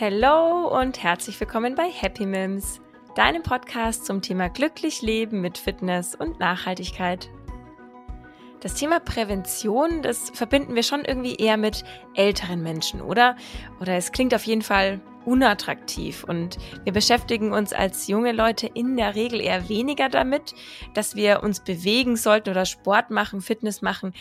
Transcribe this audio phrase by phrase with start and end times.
[0.00, 2.80] Hallo und herzlich willkommen bei Happy Mims,
[3.16, 7.28] deinem Podcast zum Thema glücklich leben mit Fitness und Nachhaltigkeit.
[8.60, 11.84] Das Thema Prävention, das verbinden wir schon irgendwie eher mit
[12.14, 13.36] älteren Menschen, oder?
[13.80, 18.96] Oder es klingt auf jeden Fall unattraktiv und wir beschäftigen uns als junge Leute in
[18.96, 20.54] der Regel eher weniger damit,
[20.94, 24.14] dass wir uns bewegen sollten oder Sport machen, Fitness machen,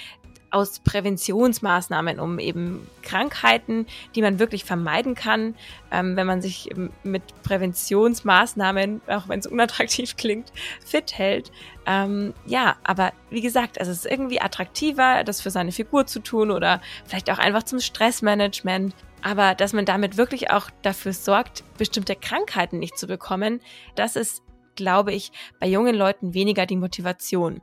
[0.52, 5.56] aus Präventionsmaßnahmen, um eben Krankheiten, die man wirklich vermeiden kann,
[5.92, 6.70] ähm, wenn man sich
[7.04, 10.52] mit Präventionsmaßnahmen, auch wenn es unattraktiv klingt,
[10.86, 11.52] fit hält.
[11.86, 16.52] Ähm, ja, aber wie gesagt, es ist irgendwie attraktiver, das für seine Figur zu tun
[16.52, 18.94] oder vielleicht auch einfach zum Stressmanagement.
[19.22, 23.60] Aber dass man damit wirklich auch dafür sorgt, bestimmte Krankheiten nicht zu bekommen,
[23.96, 24.44] das ist,
[24.76, 27.62] glaube ich, bei jungen Leuten weniger die Motivation.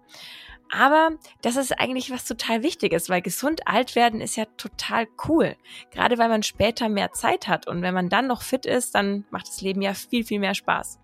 [0.71, 1.11] Aber
[1.43, 5.57] das ist eigentlich was total Wichtiges, weil gesund alt werden ist ja total cool.
[5.91, 9.25] Gerade weil man später mehr Zeit hat und wenn man dann noch fit ist, dann
[9.31, 10.99] macht das Leben ja viel, viel mehr Spaß.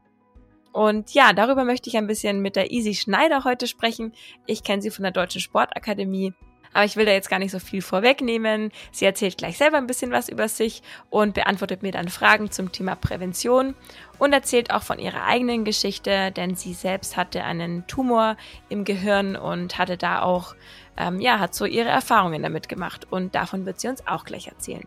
[0.73, 4.12] Und ja, darüber möchte ich ein bisschen mit der Easy Schneider heute sprechen.
[4.47, 6.33] Ich kenne sie von der Deutschen Sportakademie
[6.73, 8.70] aber ich will da jetzt gar nicht so viel vorwegnehmen.
[8.91, 12.73] Sie erzählt gleich selber ein bisschen was über sich und beantwortet mir dann Fragen zum
[12.73, 13.75] Thema Prävention
[14.19, 18.37] und erzählt auch von ihrer eigenen Geschichte, denn sie selbst hatte einen Tumor
[18.69, 20.55] im Gehirn und hatte da auch,
[20.97, 24.48] ähm, ja, hat so ihre Erfahrungen damit gemacht und davon wird sie uns auch gleich
[24.48, 24.86] erzählen.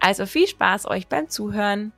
[0.00, 1.92] Also viel Spaß euch beim Zuhören.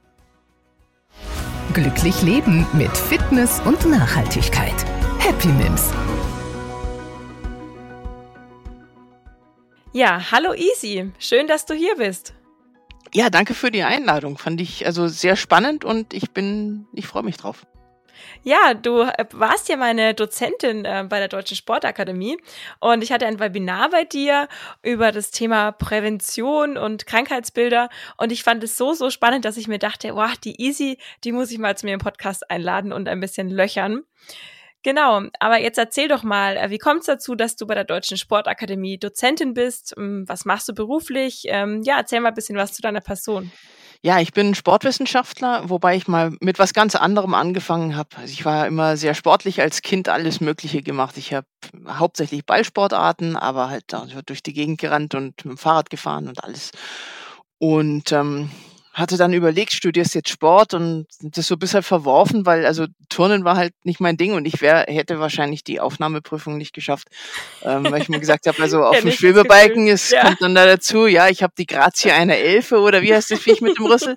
[1.75, 4.85] Glücklich leben mit Fitness und Nachhaltigkeit.
[5.19, 5.93] Happy Mims.
[9.99, 11.11] Ja, hallo Easy.
[11.19, 12.33] Schön, dass du hier bist.
[13.13, 14.39] Ja, danke für die Einladung.
[14.39, 17.67] Fand ich also sehr spannend und ich bin, ich freue mich drauf.
[18.45, 22.39] Ja, du äh, warst ja meine Dozentin äh, bei der Deutschen Sportakademie
[22.79, 24.47] und ich hatte ein Webinar bei dir
[24.85, 27.89] über das Thema Prävention und Krankheitsbilder
[28.19, 31.33] und ich fand es so, so spannend, dass ich mir dachte, wow, die Easy, die
[31.33, 34.05] muss ich mal zu mir im Podcast einladen und ein bisschen löchern.
[34.85, 37.85] Genau, aber jetzt erzähl doch mal, äh, wie kommt es dazu, dass du bei der
[37.85, 39.95] Deutschen Sportakademie Dozentin bist?
[39.97, 41.45] Ähm, was machst du beruflich?
[41.47, 43.51] Ähm, ja, erzähl mal ein bisschen was zu deiner Person.
[44.01, 48.11] Ja, ich bin Sportwissenschaftler, wobei ich mal mit was ganz anderem angefangen habe.
[48.17, 51.17] Also ich war immer sehr sportlich als Kind alles Mögliche gemacht.
[51.17, 51.49] Ich habe
[51.89, 53.93] hauptsächlich Ballsportarten, aber halt
[54.27, 56.71] durch die Gegend gerannt und mit dem Fahrrad gefahren und alles.
[57.59, 58.51] Und ähm,
[58.99, 63.57] hatte dann überlegt, studierst jetzt Sport und das so bisher verworfen, weil also Turnen war
[63.57, 67.09] halt nicht mein Ding und ich wär, hätte wahrscheinlich die Aufnahmeprüfung nicht geschafft,
[67.63, 70.25] ähm, weil ich mir gesagt habe, also auf dem Schwebebalken ist, ja.
[70.25, 73.41] kommt dann da dazu, ja, ich habe die Grazie einer Elfe oder wie heißt das
[73.41, 74.17] Viech mit dem Rüssel?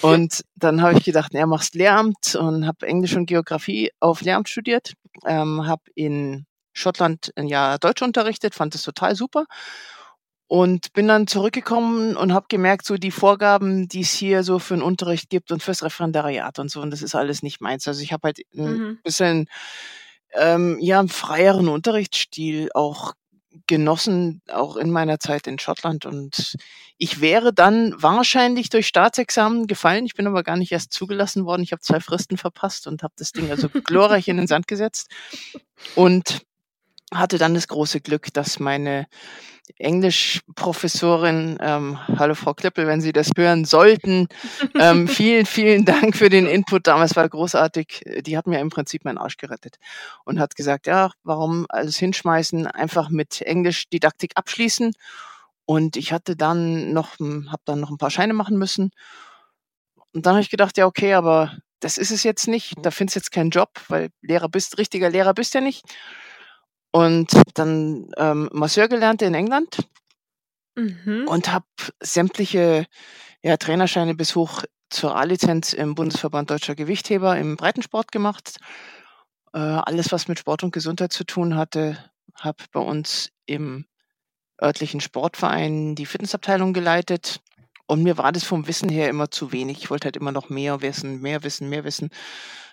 [0.00, 4.48] Und dann habe ich gedacht, naja, machst Lehramt und habe Englisch und Geografie auf Lehramt
[4.48, 4.94] studiert,
[5.26, 9.46] ähm, habe in Schottland ein Jahr Deutsch unterrichtet, fand das total super
[10.52, 14.74] und bin dann zurückgekommen und habe gemerkt, so die Vorgaben, die es hier so für
[14.74, 17.88] den Unterricht gibt und fürs Referendariat und so, und das ist alles nicht meins.
[17.88, 18.98] Also ich habe halt ein mhm.
[19.02, 19.48] bisschen
[20.34, 23.14] ähm, ja einen freieren Unterrichtsstil auch
[23.66, 26.04] genossen, auch in meiner Zeit in Schottland.
[26.04, 26.56] Und
[26.98, 30.04] ich wäre dann wahrscheinlich durch Staatsexamen gefallen.
[30.04, 31.62] Ich bin aber gar nicht erst zugelassen worden.
[31.62, 35.08] Ich habe zwei Fristen verpasst und habe das Ding also glorreich in den Sand gesetzt.
[35.94, 36.42] Und
[37.14, 39.06] hatte dann das große Glück, dass meine
[39.78, 44.28] Englischprofessorin, ähm, hallo Frau Klippel, wenn Sie das hören sollten,
[44.78, 48.02] ähm, vielen, vielen Dank für den Input damals, war großartig.
[48.26, 49.76] Die hat mir im Prinzip meinen Arsch gerettet
[50.24, 54.92] und hat gesagt, ja, warum alles hinschmeißen, einfach mit Englisch Didaktik abschließen.
[55.64, 58.90] Und ich hatte dann noch, habe dann noch ein paar Scheine machen müssen.
[60.12, 62.74] Und dann habe ich gedacht, ja, okay, aber das ist es jetzt nicht.
[62.82, 65.84] Da findest du jetzt keinen Job, weil Lehrer bist, richtiger Lehrer bist ja nicht
[66.92, 69.88] und dann ähm, Masseur gelernt in England
[70.76, 71.26] mhm.
[71.26, 71.66] und habe
[72.00, 72.86] sämtliche
[73.42, 78.58] ja, Trainerscheine bis hoch zur A-Lizenz im Bundesverband Deutscher Gewichtheber im Breitensport gemacht.
[79.54, 81.98] Äh, alles, was mit Sport und Gesundheit zu tun hatte,
[82.34, 83.86] habe bei uns im
[84.60, 87.40] örtlichen Sportverein die Fitnessabteilung geleitet.
[87.86, 89.78] Und mir war das vom Wissen her immer zu wenig.
[89.78, 92.10] Ich wollte halt immer noch mehr wissen, mehr wissen, mehr wissen.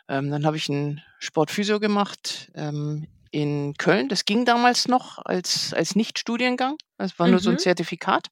[0.07, 4.09] Ähm, dann habe ich einen Sportphysio gemacht ähm, in Köln.
[4.09, 6.77] Das ging damals noch als, als Nicht-Studiengang.
[6.97, 7.59] Das war nur so ein mhm.
[7.59, 8.27] Zertifikat.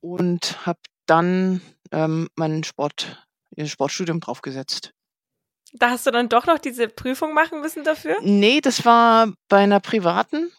[0.00, 1.60] Und habe dann
[1.92, 3.26] ähm, mein Sport,
[3.64, 4.92] Sportstudium draufgesetzt.
[5.72, 8.16] Da hast du dann doch noch diese Prüfung machen müssen dafür?
[8.22, 10.52] Nee, das war bei einer privaten.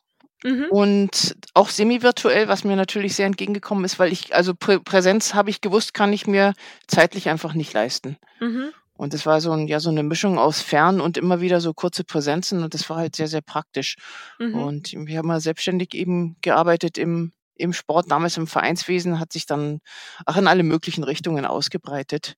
[0.44, 0.68] Mhm.
[0.70, 5.50] Und auch semi-virtuell, was mir natürlich sehr entgegengekommen ist, weil ich, also Prä Präsenz habe
[5.50, 6.54] ich gewusst, kann ich mir
[6.88, 8.18] zeitlich einfach nicht leisten.
[8.40, 8.72] Mhm.
[8.98, 11.74] Und das war so ein, ja, so eine Mischung aus fern und immer wieder so
[11.74, 13.98] kurze Präsenzen und das war halt sehr, sehr praktisch.
[14.40, 14.56] Mhm.
[14.56, 19.46] Und wir haben mal selbstständig eben gearbeitet im im Sport, damals im Vereinswesen, hat sich
[19.46, 19.80] dann
[20.26, 22.36] auch in alle möglichen Richtungen ausgebreitet.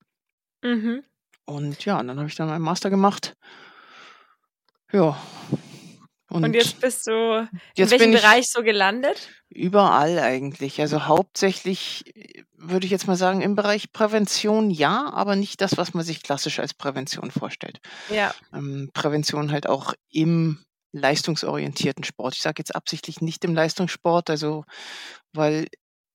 [0.62, 1.02] Mhm.
[1.44, 3.34] Und ja, und dann habe ich dann meinen Master gemacht.
[4.92, 5.20] Ja.
[6.30, 9.28] Und, jetzt bist du in welchem Bereich so gelandet?
[9.50, 10.80] überall eigentlich.
[10.80, 12.04] Also hauptsächlich
[12.56, 16.22] würde ich jetzt mal sagen, im Bereich Prävention ja, aber nicht das, was man sich
[16.22, 17.80] klassisch als Prävention vorstellt.
[18.10, 18.34] Ja.
[18.52, 22.34] Ähm, Prävention halt auch im leistungsorientierten Sport.
[22.34, 24.64] Ich sage jetzt absichtlich nicht im Leistungssport, also
[25.32, 25.66] weil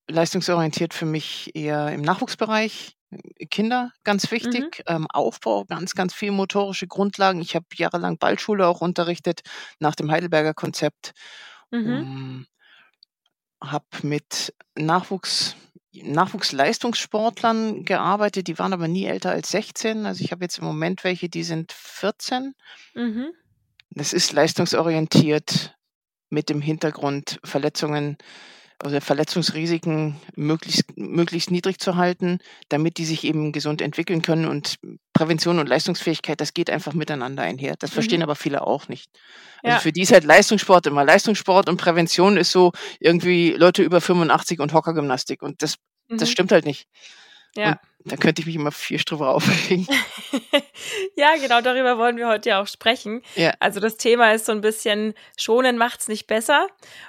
[0.08, 2.96] leistungsorientiert für mich eher im Nachwuchsbereich,
[3.50, 4.30] Kinder ganz Mhm.
[4.32, 7.40] wichtig, ähm, Aufbau, ganz, ganz viel motorische Grundlagen.
[7.40, 9.42] Ich habe jahrelang Ballschule auch unterrichtet
[9.78, 11.12] nach dem Heidelberger Konzept.
[11.70, 11.86] Mhm.
[11.86, 12.46] Ähm,
[13.62, 15.56] habe mit Nachwuchs
[16.02, 20.06] Nachwuchsleistungssportlern gearbeitet, die waren aber nie älter als 16.
[20.06, 22.54] Also ich habe jetzt im Moment welche, die sind 14.
[22.94, 23.28] Mhm.
[23.90, 25.76] Das ist leistungsorientiert
[26.30, 28.18] mit dem Hintergrund, Verletzungen
[28.84, 32.38] oder Verletzungsrisiken möglichst, möglichst niedrig zu halten,
[32.68, 34.44] damit die sich eben gesund entwickeln können.
[34.46, 34.76] Und
[35.12, 37.76] Prävention und Leistungsfähigkeit, das geht einfach miteinander einher.
[37.78, 38.24] Das verstehen Mhm.
[38.24, 39.10] aber viele auch nicht.
[39.62, 39.80] Also Ja.
[39.80, 44.60] für die ist halt Leistungssport immer Leistungssport und Prävention ist so irgendwie Leute über 85
[44.60, 45.42] und Hockergymnastik.
[45.42, 45.76] Und das,
[46.08, 46.32] das Mhm.
[46.32, 46.86] stimmt halt nicht.
[47.56, 47.78] Ja.
[48.06, 49.86] Da könnte ich mich immer vier drüber aufregen.
[51.16, 53.22] Ja, genau darüber wollen wir heute ja auch sprechen.
[53.36, 53.54] Ja.
[53.60, 56.66] Also das Thema ist so ein bisschen, schonen macht's nicht besser.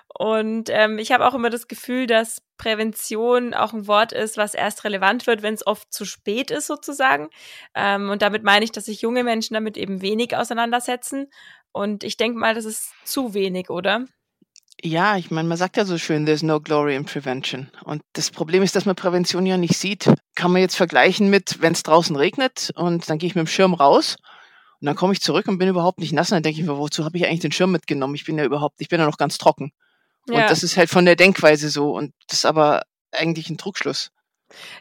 [0.07, 4.53] Und ähm, ich habe auch immer das Gefühl, dass Prävention auch ein Wort ist, was
[4.53, 7.29] erst relevant wird, wenn es oft zu spät ist sozusagen.
[7.73, 11.29] Ähm, und damit meine ich, dass sich junge Menschen damit eben wenig auseinandersetzen.
[11.71, 14.05] Und ich denke mal, das ist zu wenig, oder?
[14.85, 17.71] Ja, ich meine, man sagt ja so schön, there's no glory in prevention.
[17.85, 20.13] Und das Problem ist, dass man Prävention ja nicht sieht.
[20.35, 23.47] Kann man jetzt vergleichen mit, wenn es draußen regnet und dann gehe ich mit dem
[23.47, 24.17] Schirm raus
[24.79, 26.29] und dann komme ich zurück und bin überhaupt nicht nass.
[26.29, 28.13] Und dann denke ich mir, wozu habe ich eigentlich den Schirm mitgenommen?
[28.13, 29.71] Ich bin ja überhaupt, ich bin ja noch ganz trocken.
[30.27, 30.35] Ja.
[30.35, 31.91] Und das ist halt von der Denkweise so.
[31.91, 34.11] Und das ist aber eigentlich ein Trugschluss.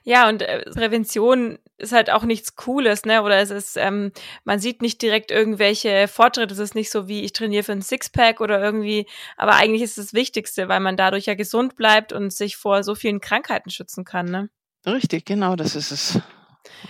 [0.02, 3.22] Ja, und äh, Prävention ist halt auch nichts Cooles, ne?
[3.22, 4.12] Oder es ist, ähm,
[4.44, 6.55] man sieht nicht direkt irgendwelche Fortschritte.
[6.55, 9.06] Es ist nicht so wie ich trainiere für ein Sixpack oder irgendwie,
[9.37, 12.84] aber eigentlich ist es das Wichtigste, weil man dadurch ja gesund bleibt und sich vor
[12.84, 14.50] so vielen Krankheiten schützen kann, ne?
[14.87, 16.20] Richtig, genau, das ist es.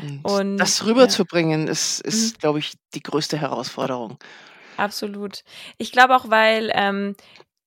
[0.00, 2.38] Und, Und, das rüberzubringen, ist, ist Mhm.
[2.40, 4.18] glaube ich, die größte Herausforderung.
[4.76, 5.44] Absolut.
[5.78, 7.16] Ich glaube auch, weil ähm,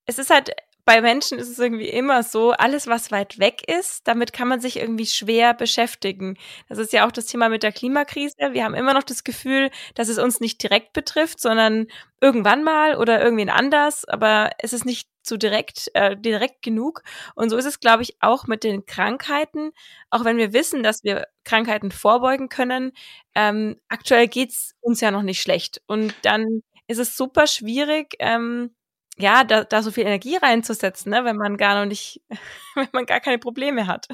[0.06, 0.52] es ist halt
[0.88, 4.62] bei Menschen ist es irgendwie immer so, alles, was weit weg ist, damit kann man
[4.62, 6.38] sich irgendwie schwer beschäftigen.
[6.70, 8.38] Das ist ja auch das Thema mit der Klimakrise.
[8.52, 11.88] Wir haben immer noch das Gefühl, dass es uns nicht direkt betrifft, sondern
[12.22, 17.04] irgendwann mal oder irgendwen anders, aber es ist nicht so direkt, äh, direkt genug.
[17.36, 19.72] Und so ist es, glaube ich, auch mit den Krankheiten.
[20.10, 22.94] Auch wenn wir wissen, dass wir Krankheiten vorbeugen können,
[23.36, 25.82] ähm, aktuell geht's uns ja noch nicht schlecht.
[25.86, 28.74] Und dann ist es super schwierig, ähm,
[29.18, 32.22] ja, da, da so viel Energie reinzusetzen, ne, wenn man gar noch nicht,
[32.76, 34.08] wenn man gar keine Probleme hat.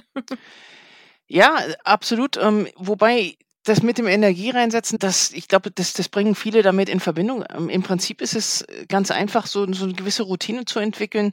[1.28, 2.38] Ja, absolut.
[2.38, 6.90] Ähm, wobei das mit dem Energie reinsetzen, das, ich glaube, das, das bringen viele damit
[6.90, 7.46] in Verbindung.
[7.50, 11.32] Ähm, Im Prinzip ist es ganz einfach, so, so eine gewisse Routine zu entwickeln,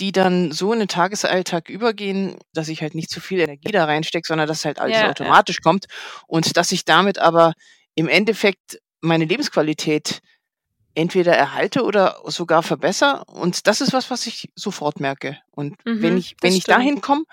[0.00, 3.84] die dann so in den Tagesalltag übergehen, dass ich halt nicht zu viel Energie da
[3.84, 5.10] reinstecke, sondern dass halt alles Ja, ja.
[5.10, 5.86] automatisch kommt
[6.26, 7.52] und dass ich damit aber
[7.94, 10.20] im Endeffekt meine Lebensqualität
[10.96, 13.24] entweder erhalte oder sogar verbessere.
[13.26, 15.38] Und das ist was, was ich sofort merke.
[15.52, 16.78] Und wenn Mhm, ich, wenn ich stimmt.
[16.78, 17.24] dahin komme,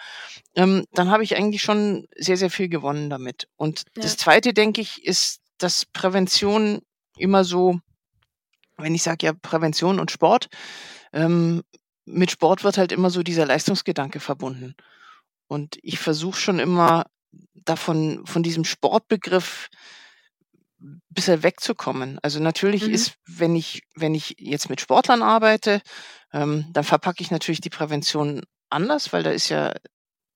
[0.55, 3.47] ähm, dann habe ich eigentlich schon sehr, sehr viel gewonnen damit.
[3.55, 4.03] Und Ja.
[4.03, 6.81] das Zweite, denke ich, ist, dass Prävention
[7.17, 7.79] immer so,
[8.77, 10.49] wenn ich sage ja Prävention und Sport,
[11.13, 11.63] ähm,
[12.05, 14.75] mit Sport wird halt immer so dieser Leistungsgedanke verbunden.
[15.47, 17.05] Und ich versuche schon immer
[17.53, 19.69] davon, von diesem Sportbegriff
[21.09, 22.19] bisschen wegzukommen.
[22.21, 22.93] Also natürlich Mhm.
[22.93, 25.81] ist, wenn ich, wenn ich jetzt mit Sportlern arbeite,
[26.31, 29.73] ähm, dann verpacke ich natürlich die Prävention anders, weil da ist ja,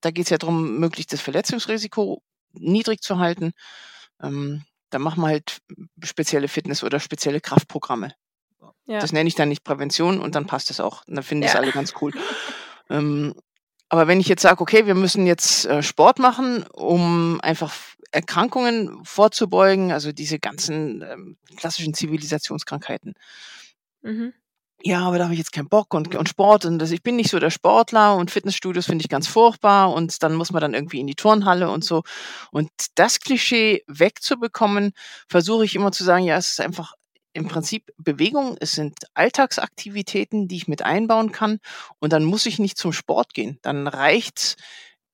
[0.01, 2.22] da geht es ja darum, möglichst das Verletzungsrisiko
[2.54, 3.51] niedrig zu halten.
[4.22, 5.58] Ähm, da machen wir halt
[6.04, 8.13] spezielle Fitness- oder spezielle Kraftprogramme.
[8.86, 9.00] Ja.
[9.00, 11.06] Das nenne ich dann nicht Prävention und dann passt es auch.
[11.08, 11.60] Und dann finden das Ja.
[11.60, 12.13] alle ganz cool.
[12.89, 13.36] ähm,
[13.89, 17.74] aber wenn ich jetzt sage, okay, wir müssen jetzt äh, Sport machen, um einfach
[18.12, 23.13] Erkrankungen vorzubeugen, also diese ganzen ähm, klassischen Zivilisationskrankheiten.
[24.01, 24.34] Mhm.
[24.84, 27.15] Ja, aber da habe ich jetzt keinen Bock und, und Sport und das, ich bin
[27.15, 30.75] nicht so der Sportler und Fitnessstudios finde ich ganz furchtbar und dann muss man dann
[30.75, 32.03] irgendwie in die Turnhalle und so.
[32.51, 34.91] Und das Klischee wegzubekommen,
[35.27, 36.94] versuche ich immer zu sagen, ja, es ist einfach
[37.38, 41.60] im Prinzip Bewegung, es sind Alltagsaktivitäten, die ich mit einbauen kann
[42.00, 43.60] und dann muss ich nicht zum Sport gehen.
[43.62, 44.56] Dann reicht's,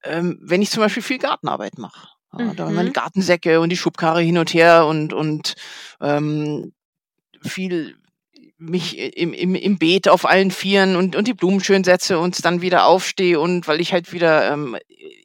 [0.03, 2.07] ähm, wenn ich zum Beispiel viel Gartenarbeit mache.
[2.37, 2.75] Ja, da Mhm.
[2.75, 5.55] meine Gartensäcke und die Schubkarre hin und her und, und
[6.01, 6.73] ähm,
[7.43, 7.97] viel
[8.57, 12.45] mich im, im, im Beet auf allen Vieren und, und die Blumen schön setze und
[12.45, 14.77] dann wieder aufstehe und weil ich halt wieder ähm,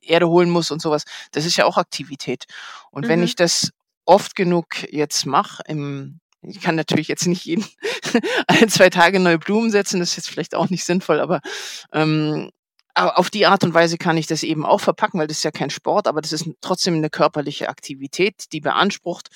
[0.03, 1.05] Erde holen muss und sowas.
[1.31, 2.47] Das ist ja auch Aktivität.
[2.91, 3.09] Und mhm.
[3.09, 3.71] wenn ich das
[4.05, 7.65] oft genug jetzt mache, im, ich kann natürlich jetzt nicht jeden
[8.47, 11.41] ein, zwei Tage neue Blumen setzen, das ist jetzt vielleicht auch nicht sinnvoll, aber
[11.93, 12.51] ähm,
[12.95, 15.53] auf die Art und Weise kann ich das eben auch verpacken, weil das ist ja
[15.53, 19.29] kein Sport, aber das ist trotzdem eine körperliche Aktivität, die beansprucht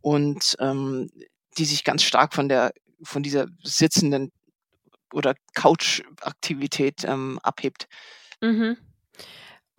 [0.00, 1.10] und ähm,
[1.58, 4.30] die sich ganz stark von der von dieser sitzenden
[5.12, 7.88] oder Couch-Aktivität ähm, abhebt.
[8.40, 8.76] Mhm.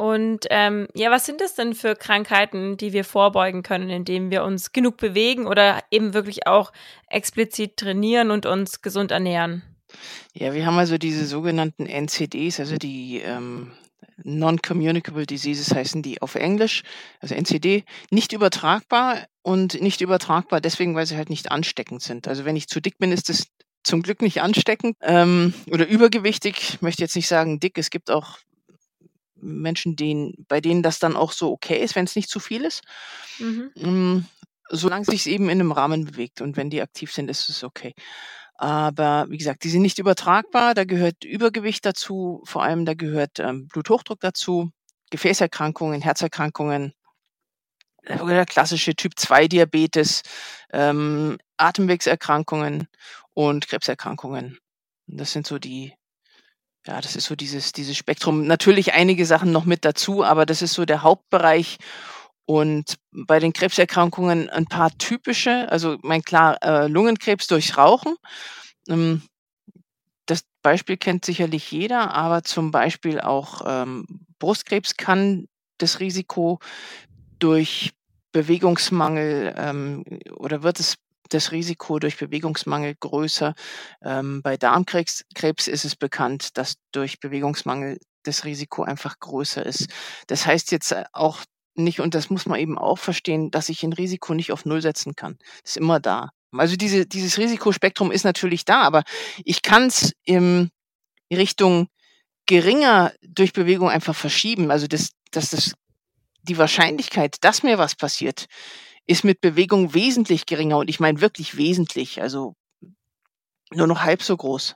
[0.01, 4.43] Und ähm, ja, was sind das denn für Krankheiten, die wir vorbeugen können, indem wir
[4.43, 6.71] uns genug bewegen oder eben wirklich auch
[7.07, 9.61] explizit trainieren und uns gesund ernähren?
[10.33, 13.73] Ja, wir haben also diese sogenannten NCDs, also die ähm,
[14.23, 16.81] Non-Communicable Diseases heißen die auf Englisch,
[17.19, 22.27] also NCD, nicht übertragbar und nicht übertragbar deswegen, weil sie halt nicht ansteckend sind.
[22.27, 23.45] Also wenn ich zu dick bin, ist das
[23.83, 26.55] zum Glück nicht ansteckend ähm, oder übergewichtig.
[26.57, 28.39] Ich möchte jetzt nicht sagen dick, es gibt auch
[29.41, 32.63] Menschen, denen, bei denen das dann auch so okay ist, wenn es nicht zu viel
[32.63, 32.81] ist.
[33.39, 33.71] Mhm.
[33.75, 34.25] Ähm,
[34.69, 37.63] solange es sich eben in einem Rahmen bewegt und wenn die aktiv sind, ist es
[37.63, 37.93] okay.
[38.55, 40.75] Aber wie gesagt, die sind nicht übertragbar.
[40.75, 44.71] Da gehört Übergewicht dazu, vor allem da gehört ähm, Bluthochdruck dazu,
[45.09, 46.93] Gefäßerkrankungen, Herzerkrankungen,
[48.21, 50.23] oder klassische Typ-2-Diabetes,
[50.71, 52.87] ähm, Atemwegserkrankungen
[53.33, 54.59] und Krebserkrankungen.
[55.07, 55.93] Das sind so die,
[56.87, 58.47] ja, das ist so dieses, dieses Spektrum.
[58.47, 61.77] Natürlich einige Sachen noch mit dazu, aber das ist so der Hauptbereich.
[62.45, 68.15] Und bei den Krebserkrankungen ein paar typische, also mein klar, äh, Lungenkrebs durch Rauchen.
[68.89, 69.21] Ähm,
[70.25, 74.05] das Beispiel kennt sicherlich jeder, aber zum Beispiel auch ähm,
[74.39, 75.47] Brustkrebs kann
[75.77, 76.59] das Risiko
[77.39, 77.91] durch
[78.31, 80.03] Bewegungsmangel ähm,
[80.35, 80.95] oder wird es
[81.33, 83.53] das Risiko durch Bewegungsmangel größer.
[84.03, 89.87] Ähm, bei Darmkrebs Krebs ist es bekannt, dass durch Bewegungsmangel das Risiko einfach größer ist.
[90.27, 91.39] Das heißt jetzt äh, auch
[91.75, 94.81] nicht, und das muss man eben auch verstehen, dass ich ein Risiko nicht auf Null
[94.81, 95.37] setzen kann.
[95.63, 96.29] Ist immer da.
[96.51, 99.03] Also diese, dieses Risikospektrum ist natürlich da, aber
[99.45, 100.69] ich kann es in
[101.31, 101.87] Richtung
[102.45, 104.69] geringer durch Bewegung einfach verschieben.
[104.69, 105.73] Also das, dass das,
[106.43, 108.47] die Wahrscheinlichkeit, dass mir was passiert,
[109.11, 110.77] ist mit Bewegung wesentlich geringer.
[110.77, 112.21] Und ich meine wirklich wesentlich.
[112.21, 112.55] Also
[113.71, 114.75] nur noch halb so groß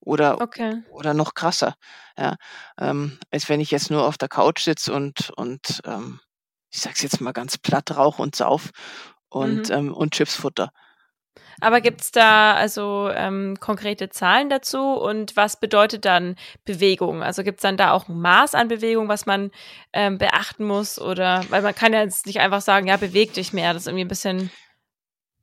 [0.00, 0.82] oder okay.
[0.90, 1.74] oder noch krasser,
[2.16, 2.36] ja,
[2.78, 6.20] ähm, als wenn ich jetzt nur auf der Couch sitze und und ähm,
[6.72, 8.70] ich sag's jetzt mal ganz platt, Rauch und Sauf
[9.28, 9.74] und, mhm.
[9.74, 10.70] ähm, und Chipsfutter.
[11.60, 17.22] Aber gibt's da also ähm, konkrete Zahlen dazu und was bedeutet dann Bewegung?
[17.22, 19.50] Also gibt's dann da auch ein Maß an Bewegung, was man
[19.92, 20.98] ähm, beachten muss?
[21.00, 23.72] Oder weil man kann ja jetzt nicht einfach sagen, ja, beweg dich mehr.
[23.72, 24.50] Das ist irgendwie ein bisschen.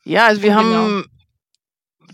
[0.03, 0.75] Ja, also wir ungenau.
[0.75, 1.05] haben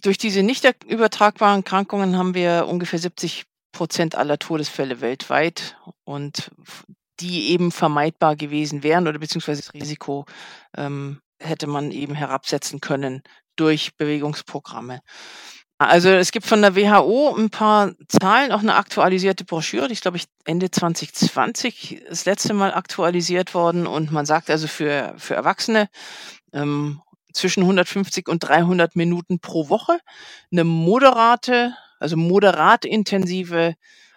[0.02, 6.52] durch diese nicht übertragbaren Krankungen haben wir ungefähr 70 Prozent aller Todesfälle weltweit und
[7.20, 10.26] die eben vermeidbar gewesen wären oder beziehungsweise das Risiko
[10.76, 13.24] ähm, hätte man eben herabsetzen können
[13.56, 15.02] durch Bewegungsprogramme.
[15.80, 20.04] Also es gibt von der WHO ein paar Zahlen, auch eine aktualisierte Broschüre, die ist,
[20.04, 23.88] glaube ich, Ende 2020 das letzte Mal aktualisiert worden.
[23.88, 25.90] Und man sagt also für, für Erwachsene
[26.54, 27.02] ähm,
[27.34, 30.00] zwischen 150 und 300 Minuten pro Woche
[30.52, 33.76] eine moderate, also moderat intensive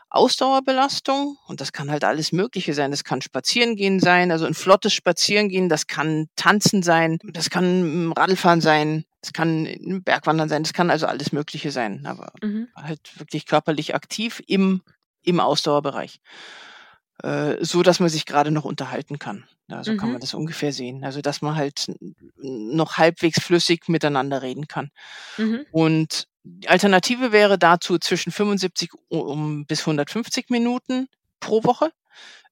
[0.08, 2.90] Ausdauerbelastung und das kann halt alles Mögliche sein.
[2.90, 8.60] Das kann Spazierengehen sein, also ein flottes Spazierengehen, das kann Tanzen sein, das kann Radlfahren
[8.60, 12.68] sein, das kann Bergwandern sein, das kann also alles Mögliche sein, aber mhm.
[12.74, 14.82] halt wirklich körperlich aktiv im,
[15.22, 16.20] im Ausdauerbereich.
[17.22, 19.44] Äh, so dass man sich gerade noch unterhalten kann.
[19.68, 19.96] Ja, so mhm.
[19.96, 21.02] kann man das ungefähr sehen.
[21.02, 21.90] Also dass man halt
[22.36, 24.90] noch halbwegs flüssig miteinander reden kann.
[25.38, 25.64] Mhm.
[25.70, 31.08] Und die Alternative wäre dazu zwischen 75 um, bis 150 Minuten
[31.40, 31.90] pro Woche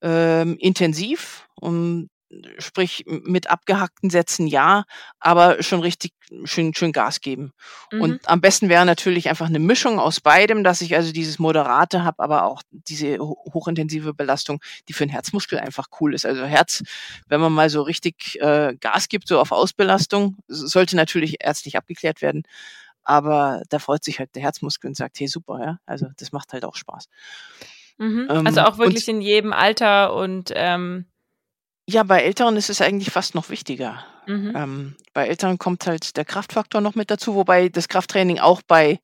[0.02, 2.08] ähm, intensiv, um,
[2.58, 4.84] sprich mit abgehackten Sätzen ja,
[5.18, 6.12] aber schon richtig
[6.44, 7.52] schön, schön Gas geben.
[7.92, 8.00] Mhm.
[8.00, 12.04] Und am besten wäre natürlich einfach eine Mischung aus beidem, dass ich also dieses Moderate
[12.04, 16.26] habe, aber auch diese hochintensive Belastung, die für den Herzmuskel einfach cool ist.
[16.26, 16.82] Also Herz,
[17.28, 22.22] wenn man mal so richtig äh, Gas gibt, so auf Ausbelastung, sollte natürlich ärztlich abgeklärt
[22.22, 22.42] werden.
[23.02, 25.78] Aber da freut sich halt der Herzmuskel und sagt, hey, super, ja.
[25.84, 27.08] Also das macht halt auch Spaß.
[27.98, 28.28] Mhm.
[28.30, 31.06] Ähm, also auch wirklich in jedem Alter und ähm
[31.88, 34.04] ja, bei Älteren ist es eigentlich fast noch wichtiger.
[34.26, 34.52] Mhm.
[34.56, 39.00] Ähm, bei Älteren kommt halt der Kraftfaktor noch mit dazu, wobei das Krafttraining auch bei,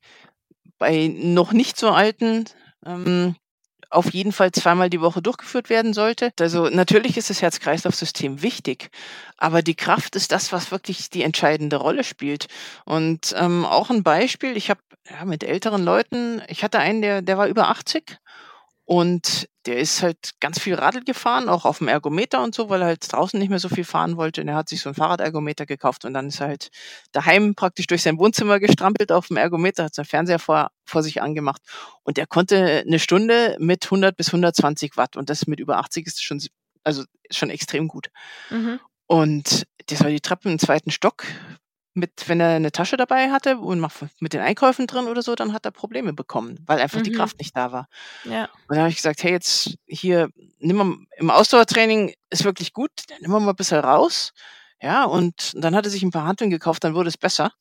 [0.78, 2.46] bei noch nicht so alten
[2.87, 3.37] ähm,
[3.90, 6.30] auf jeden Fall zweimal die Woche durchgeführt werden sollte.
[6.38, 8.88] Also natürlich ist das Herz-Kreislauf-System wichtig,
[9.37, 12.46] aber die Kraft ist das, was wirklich die entscheidende Rolle spielt.
[12.84, 16.40] Und ähm, auch ein Beispiel, ich habe ja, mit älteren Leuten.
[16.49, 18.18] Ich hatte einen, der, der war über 80
[18.90, 22.80] und der ist halt ganz viel Radl gefahren, auch auf dem Ergometer und so, weil
[22.80, 24.40] er halt draußen nicht mehr so viel fahren wollte.
[24.40, 26.70] Und er hat sich so ein Fahrradergometer gekauft und dann ist er halt
[27.12, 31.23] daheim praktisch durch sein Wohnzimmer gestrampelt auf dem Ergometer, hat seinen Fernseher vor, vor sich
[31.23, 31.62] angemacht
[32.02, 36.09] und er konnte eine Stunde mit 100 bis 120 Watt und das mit über 80
[36.09, 36.42] ist schon,
[36.82, 38.09] also schon extrem gut.
[38.50, 38.80] Mhm.
[39.06, 41.26] Und das war die Treppe im zweiten Stock
[41.94, 43.85] mit, wenn er eine Tasche dabei hatte und
[44.20, 47.16] mit den Einkäufen drin oder so, dann hat er Probleme bekommen, weil einfach die mhm.
[47.16, 47.88] Kraft nicht da war.
[48.25, 48.44] Ja.
[48.44, 52.90] Und dann habe ich gesagt, hey, jetzt hier, nimm mal im Ausdauertraining ist wirklich gut,
[53.09, 54.32] dann nimm mal ein bisschen raus.
[54.80, 57.52] Ja, und dann hat er sich ein paar Hanteln gekauft, dann wurde es besser.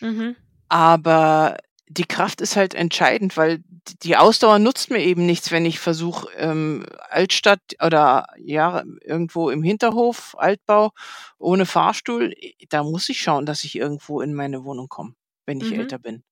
[0.00, 0.34] Mhm.
[0.68, 1.58] Aber
[1.96, 3.62] die Kraft ist halt entscheidend, weil
[4.02, 9.62] die Ausdauer nutzt mir eben nichts, wenn ich versuche, ähm, Altstadt oder ja, irgendwo im
[9.62, 10.90] Hinterhof, Altbau,
[11.38, 12.34] ohne Fahrstuhl,
[12.68, 15.14] da muss ich schauen, dass ich irgendwo in meine Wohnung komme,
[15.46, 15.80] wenn ich mhm.
[15.80, 16.24] älter bin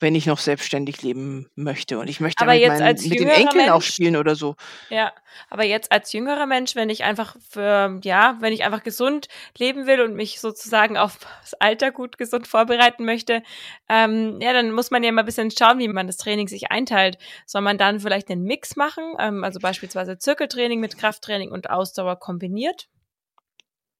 [0.00, 1.98] wenn ich noch selbstständig leben möchte.
[1.98, 4.56] Und ich möchte aber mit, jetzt als mit den Enkeln Mensch, auch spielen oder so.
[4.88, 5.12] Ja,
[5.50, 9.28] aber jetzt als jüngerer Mensch, wenn ich einfach für, ja, wenn ich einfach gesund
[9.58, 13.42] leben will und mich sozusagen auf das Alter gut gesund vorbereiten möchte,
[13.88, 16.70] ähm, ja, dann muss man ja mal ein bisschen schauen, wie man das Training sich
[16.70, 17.18] einteilt.
[17.46, 22.18] Soll man dann vielleicht einen Mix machen, ähm, also beispielsweise Zirkeltraining mit Krafttraining und Ausdauer
[22.18, 22.88] kombiniert?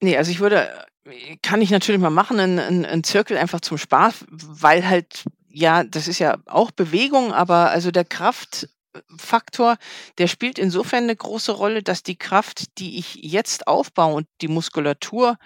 [0.02, 0.87] Nee, also ich würde,
[1.42, 6.09] kann ich natürlich mal machen, einen, einen Zirkel einfach zum Spaß, weil halt ja, das
[6.09, 9.76] ist ja auch Bewegung, aber also der Kraftfaktor,
[10.19, 14.49] der spielt insofern eine große Rolle, dass die Kraft, die ich jetzt aufbaue und die
[14.49, 15.37] Muskulatur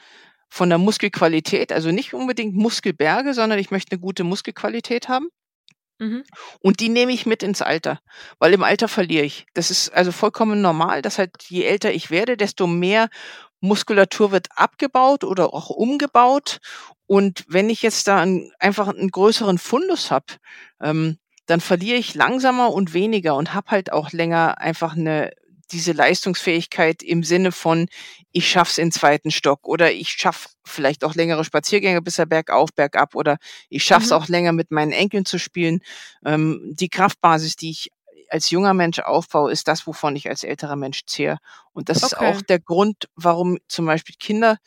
[0.48, 5.28] von der Muskelqualität, also nicht unbedingt Muskelberge, sondern ich möchte eine gute Muskelqualität haben.
[5.98, 6.24] Mhm.
[6.60, 8.00] Und die nehme ich mit ins Alter,
[8.38, 9.46] weil im Alter verliere ich.
[9.54, 13.08] Das ist also vollkommen normal, dass halt je älter ich werde, desto mehr
[13.64, 16.58] Muskulatur wird abgebaut oder auch umgebaut.
[17.06, 20.26] Und wenn ich jetzt da ein, einfach einen größeren Fundus habe,
[20.80, 25.32] ähm, dann verliere ich langsamer und weniger und habe halt auch länger einfach eine
[25.72, 27.88] diese Leistungsfähigkeit im Sinne von,
[28.32, 32.70] ich schaff's in zweiten Stock oder ich schaff vielleicht auch längere Spaziergänge bis er bergauf,
[32.74, 33.38] bergab oder
[33.70, 34.12] ich schaff's mhm.
[34.12, 35.80] auch länger mit meinen Enkeln zu spielen.
[36.24, 37.90] Ähm, die Kraftbasis, die ich
[38.30, 41.38] als junger Mensch aufbaue, ist das, wovon ich als älterer Mensch zehre.
[41.72, 42.06] Und das okay.
[42.06, 44.58] ist auch der Grund, warum zum Beispiel Kinder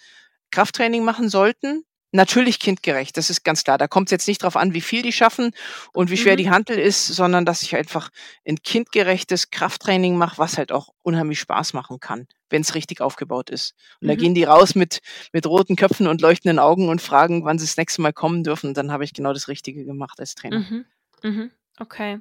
[0.51, 1.83] Krafttraining machen sollten.
[2.13, 3.77] Natürlich kindgerecht, das ist ganz klar.
[3.77, 5.51] Da kommt es jetzt nicht darauf an, wie viel die schaffen
[5.91, 6.37] und wie schwer mhm.
[6.37, 8.09] die Hantel ist, sondern dass ich einfach
[8.47, 13.49] ein kindgerechtes Krafttraining mache, was halt auch unheimlich Spaß machen kann, wenn es richtig aufgebaut
[13.49, 13.73] ist.
[13.99, 14.07] Und mhm.
[14.07, 15.01] da gehen die raus mit,
[15.33, 18.73] mit roten Köpfen und leuchtenden Augen und fragen, wann sie das nächste Mal kommen dürfen.
[18.73, 20.59] Dann habe ich genau das Richtige gemacht als Trainer.
[20.59, 20.85] Mhm.
[21.23, 21.51] Mhm.
[21.77, 22.19] Okay.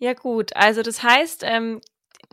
[0.00, 1.80] Ja gut, also das heißt, ähm,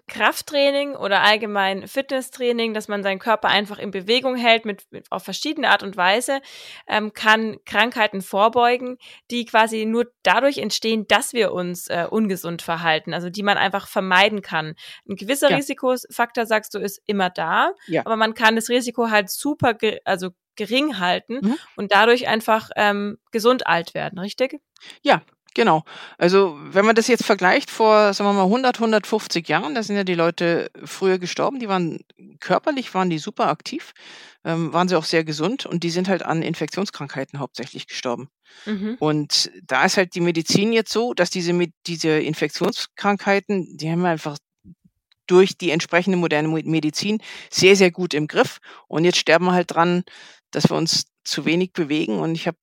[0.07, 5.23] Krafttraining oder allgemein Fitnesstraining, dass man seinen Körper einfach in Bewegung hält mit, mit auf
[5.23, 6.39] verschiedene Art und Weise,
[6.87, 8.97] ähm, kann Krankheiten vorbeugen,
[9.31, 13.87] die quasi nur dadurch entstehen, dass wir uns äh, ungesund verhalten, also die man einfach
[13.87, 14.75] vermeiden kann.
[15.09, 15.57] Ein gewisser ja.
[15.57, 18.03] Risikofaktor, sagst du, ist immer da, ja.
[18.05, 21.57] aber man kann das Risiko halt super, ge also gering halten mhm.
[21.75, 24.59] und dadurch einfach ähm, gesund alt werden, richtig?
[25.01, 25.21] Ja,
[25.57, 25.83] Genau.
[26.19, 29.95] Also, wenn man das jetzt vergleicht vor, sagen wir mal, 100, 150 Jahren, da sind
[29.95, 32.01] ja die Leute früher gestorben, die waren
[32.39, 33.95] körperlich waren die super aktiv,
[34.45, 38.29] ähm, waren sie auch sehr gesund und die sind halt an Infektionskrankheiten hauptsächlich gestorben.
[38.67, 38.97] Mhm.
[38.99, 44.09] Und da ist halt die Medizin jetzt so, dass diese, diese Infektionskrankheiten, die haben wir
[44.09, 44.37] einfach
[45.25, 47.17] durch die entsprechende moderne Medizin
[47.49, 48.59] sehr, sehr gut im Griff.
[48.87, 50.03] Und jetzt sterben wir halt dran,
[50.51, 52.19] dass wir uns zu wenig bewegen.
[52.19, 52.59] Und ich habe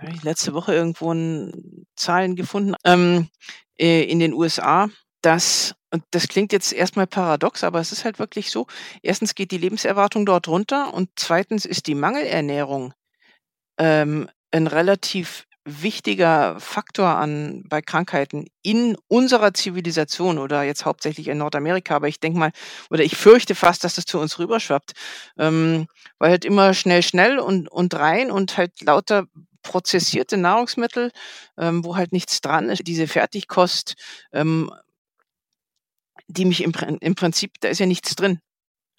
[0.00, 3.28] habe ich letzte Woche irgendwo ein, Zahlen gefunden, ähm,
[3.78, 4.88] äh, in den USA,
[5.22, 8.66] dass, und das klingt jetzt erstmal paradox, aber es ist halt wirklich so,
[9.02, 12.94] erstens geht die Lebenserwartung dort runter und zweitens ist die Mangelernährung
[13.78, 21.38] ähm, ein relativ wichtiger Faktor an bei Krankheiten in unserer Zivilisation oder jetzt hauptsächlich in
[21.38, 22.52] Nordamerika, aber ich denke mal,
[22.88, 24.92] oder ich fürchte fast, dass das zu uns rüberschwappt,
[25.38, 29.26] ähm, weil halt immer schnell, schnell und, und rein und halt lauter
[29.66, 31.10] prozessierte Nahrungsmittel,
[31.58, 32.86] ähm, wo halt nichts dran ist.
[32.86, 33.94] Diese Fertigkost,
[34.32, 34.70] ähm,
[36.28, 38.40] die mich im, im Prinzip, da ist ja nichts drin.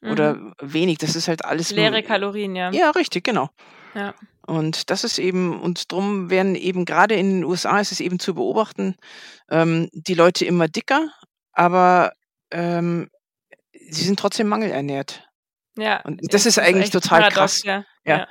[0.01, 0.11] Mhm.
[0.11, 1.71] Oder wenig, das ist halt alles.
[1.71, 2.71] Leere Kalorien, ja.
[2.71, 3.49] Ja, richtig, genau.
[3.95, 4.13] Ja.
[4.45, 8.19] Und das ist eben, und drum werden eben gerade in den USA ist es eben
[8.19, 8.95] zu beobachten,
[9.49, 11.09] ähm, die Leute immer dicker,
[11.51, 12.13] aber
[12.51, 13.09] ähm,
[13.73, 15.27] sie sind trotzdem mangelernährt.
[15.77, 16.01] Ja.
[16.01, 17.63] Und das ist, ist eigentlich total paradox, krass.
[17.63, 17.85] Ja.
[18.05, 18.17] ja.
[18.19, 18.27] ja.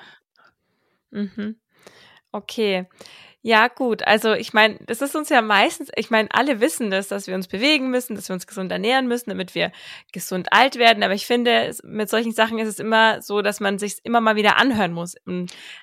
[1.11, 1.57] Mhm.
[2.34, 2.86] Okay.
[3.46, 4.04] Ja, gut.
[4.04, 7.37] Also ich meine, das ist uns ja meistens, ich meine, alle wissen das, dass wir
[7.37, 9.70] uns bewegen müssen, dass wir uns gesund ernähren müssen, damit wir
[10.12, 11.04] gesund alt werden.
[11.04, 14.35] Aber ich finde, mit solchen Sachen ist es immer so, dass man sich immer mal
[14.35, 15.14] wieder anhören muss,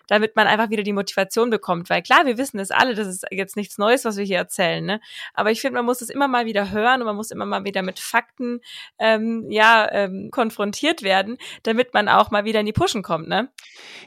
[0.09, 1.89] damit man einfach wieder die Motivation bekommt.
[1.89, 4.83] Weil klar, wir wissen das alle, das ist jetzt nichts Neues, was wir hier erzählen.
[4.83, 4.99] Ne?
[5.33, 7.63] Aber ich finde, man muss es immer mal wieder hören und man muss immer mal
[7.63, 8.59] wieder mit Fakten
[8.99, 13.29] ähm, ja ähm, konfrontiert werden, damit man auch mal wieder in die Pushen kommt.
[13.29, 13.47] Ne?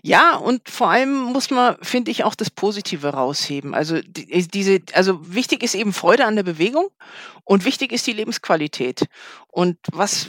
[0.02, 3.74] Ja, und vor allem muss man, finde ich, auch das Positive raus herausheben.
[3.74, 6.88] Also die, diese, also wichtig ist eben Freude an der Bewegung
[7.44, 9.06] und wichtig ist die Lebensqualität.
[9.48, 10.28] Und was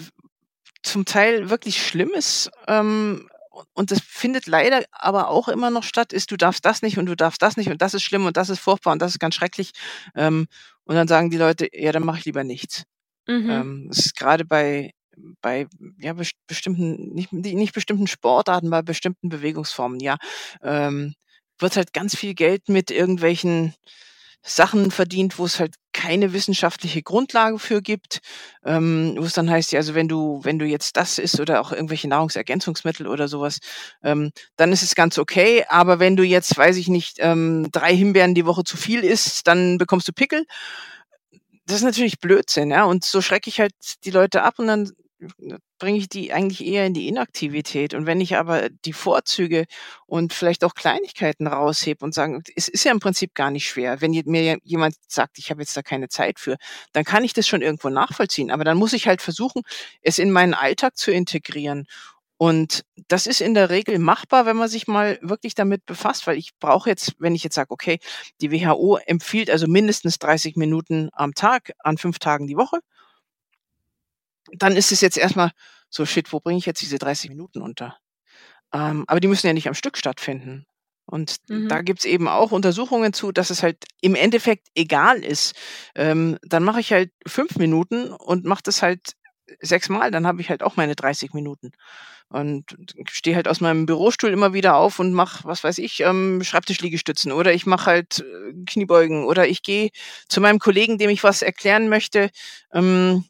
[0.84, 3.30] zum Teil wirklich schlimm ist, ähm,
[3.74, 7.08] und das findet leider aber auch immer noch statt, ist, du darfst das nicht und
[7.08, 9.20] du darfst das nicht und das ist schlimm und das ist furchtbar und das ist
[9.20, 9.72] ganz schrecklich.
[10.16, 10.48] Ähm,
[10.84, 12.84] und dann sagen die Leute, ja, dann mache ich lieber nichts.
[13.28, 13.50] Mhm.
[13.50, 14.92] Ähm, das ist gerade bei
[15.42, 16.14] bei ja
[16.48, 20.18] bestimmten nicht nicht bestimmten Sportarten, bei bestimmten Bewegungsformen, ja.
[20.62, 21.16] Ähm,
[21.60, 23.74] wird halt ganz viel Geld mit irgendwelchen
[24.44, 28.20] Sachen verdient, wo es halt keine wissenschaftliche Grundlage für gibt,
[28.64, 31.60] ähm, wo es dann heißt, ja, also wenn du, wenn du jetzt das isst oder
[31.60, 33.60] auch irgendwelche Nahrungsergänzungsmittel oder sowas,
[34.04, 35.66] ähm, dann ist es ganz okay.
[35.68, 39.48] Aber wenn du jetzt, weiß ich nicht, ähm, drei Himbeeren die Woche zu viel isst,
[39.48, 40.46] dann bekommst du Pickel.
[41.66, 42.86] Das ist natürlich Blödsinn, ja.
[42.86, 43.74] Und so schrecke ich halt
[44.06, 44.92] die Leute ab und dann
[45.80, 47.94] bringe ich die eigentlich eher in die Inaktivität.
[47.94, 49.66] Und wenn ich aber die Vorzüge
[50.06, 54.02] und vielleicht auch Kleinigkeiten raushebe und sagen, es ist ja im Prinzip gar nicht schwer.
[54.02, 56.58] Wenn mir jemand sagt, ich habe jetzt da keine Zeit für,
[56.94, 58.52] dann kann ich das schon irgendwo nachvollziehen.
[58.52, 59.62] Aber dann muss ich halt versuchen,
[60.02, 61.88] es in meinen Alltag zu integrieren.
[62.38, 66.38] Und das ist in der Regel machbar, wenn man sich mal wirklich damit befasst, weil
[66.38, 68.00] ich brauche jetzt, wenn ich jetzt sage, okay,
[68.42, 72.80] die WHO empfiehlt also mindestens 30 Minuten am Tag an fünf Tagen die Woche
[74.54, 75.52] dann ist es jetzt erstmal
[75.90, 77.98] so, shit, wo bringe ich jetzt diese 30 Minuten unter?
[78.74, 80.66] Ähm, aber die müssen ja nicht am Stück stattfinden.
[81.06, 81.70] Und mhm.
[81.70, 85.56] da gibt's eben auch Untersuchungen zu, dass es halt im Endeffekt egal ist.
[85.96, 89.14] Ähm, dann mache ich halt fünf Minuten und mache das halt
[89.62, 91.72] sechsmal, dann habe ich halt auch meine 30 Minuten.
[92.30, 92.76] Und
[93.10, 97.32] stehe halt aus meinem Bürostuhl immer wieder auf und mache, was weiß ich, ähm, Schreibtischliegestützen
[97.32, 99.92] oder ich mache halt äh, Kniebeugen oder ich gehe
[100.28, 102.30] zu meinem Kollegen, dem ich was erklären möchte,
[102.74, 103.24] ähm,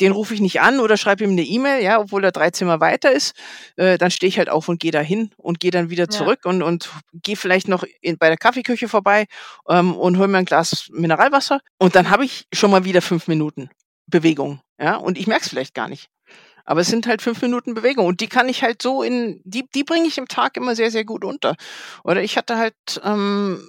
[0.00, 2.80] den rufe ich nicht an oder schreibe ihm eine E-Mail, ja, obwohl er drei Zimmer
[2.80, 3.34] weiter ist,
[3.76, 6.50] äh, dann stehe ich halt auf und gehe dahin und gehe dann wieder zurück ja.
[6.50, 9.26] und, und gehe vielleicht noch in, bei der Kaffeeküche vorbei
[9.68, 13.28] ähm, und hole mir ein Glas Mineralwasser und dann habe ich schon mal wieder fünf
[13.28, 13.70] Minuten
[14.06, 16.08] Bewegung, ja, und ich merke es vielleicht gar nicht.
[16.64, 19.68] Aber es sind halt fünf Minuten Bewegung und die kann ich halt so in, die,
[19.74, 21.56] die bringe ich im Tag immer sehr, sehr gut unter.
[22.04, 23.68] Oder ich hatte halt ähm,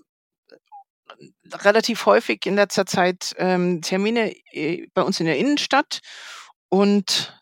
[1.53, 5.99] relativ häufig in letzter Zeit ähm, Termine äh, bei uns in der Innenstadt
[6.69, 7.37] und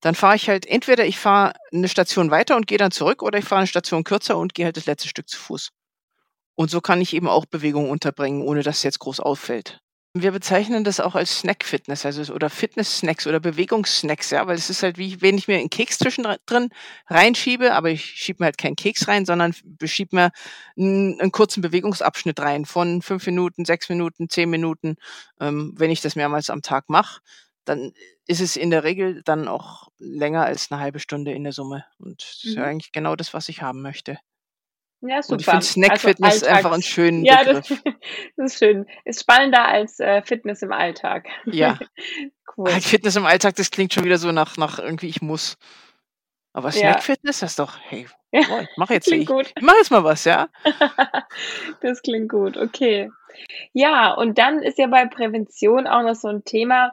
[0.00, 3.38] dann fahre ich halt entweder ich fahre eine Station weiter und gehe dann zurück oder
[3.38, 5.70] ich fahre eine Station kürzer und gehe halt das letzte Stück zu Fuß.
[6.56, 9.80] Und so kann ich eben auch Bewegung unterbringen, ohne dass es jetzt groß auffällt.
[10.16, 14.84] Wir bezeichnen das auch als Snack-Fitness, also oder Fitness-Snacks oder Bewegungssnacks, ja, weil es ist
[14.84, 16.68] halt wie, wenn ich mir einen Keks zwischendrin
[17.08, 19.52] reinschiebe, aber ich schiebe mir halt keinen Keks rein, sondern
[19.84, 20.30] schiebe mir
[20.76, 24.94] einen, einen, kurzen Bewegungsabschnitt rein von fünf Minuten, sechs Minuten, zehn Minuten.
[25.40, 27.20] Ähm, wenn ich das mehrmals am Tag mache,
[27.64, 27.92] dann
[28.26, 31.86] ist es in der Regel dann auch länger als eine halbe Stunde in der Summe.
[31.98, 32.68] Und das ist ja mhm.
[32.68, 34.18] eigentlich genau das, was ich haben möchte.
[35.06, 35.34] Ja, super.
[35.34, 37.68] Und ich finde Snack-Fitness also einfach einen schönen ja, Begriff.
[37.68, 37.78] Das,
[38.36, 38.86] das ist schön.
[39.04, 41.26] Ist spannender als äh, Fitness im Alltag.
[41.44, 41.78] Ja.
[42.56, 42.72] cool.
[42.72, 45.58] Halt Fitness im Alltag, das klingt schon wieder so nach, nach irgendwie ich muss.
[46.54, 49.52] Aber Snack-Fitness, das ist doch, hey, boah, ich mach jetzt, klingt ich, gut.
[49.56, 50.48] ich mach jetzt mal was, ja?
[51.80, 53.10] das klingt gut, okay.
[53.72, 56.92] Ja, und dann ist ja bei Prävention auch noch so ein Thema,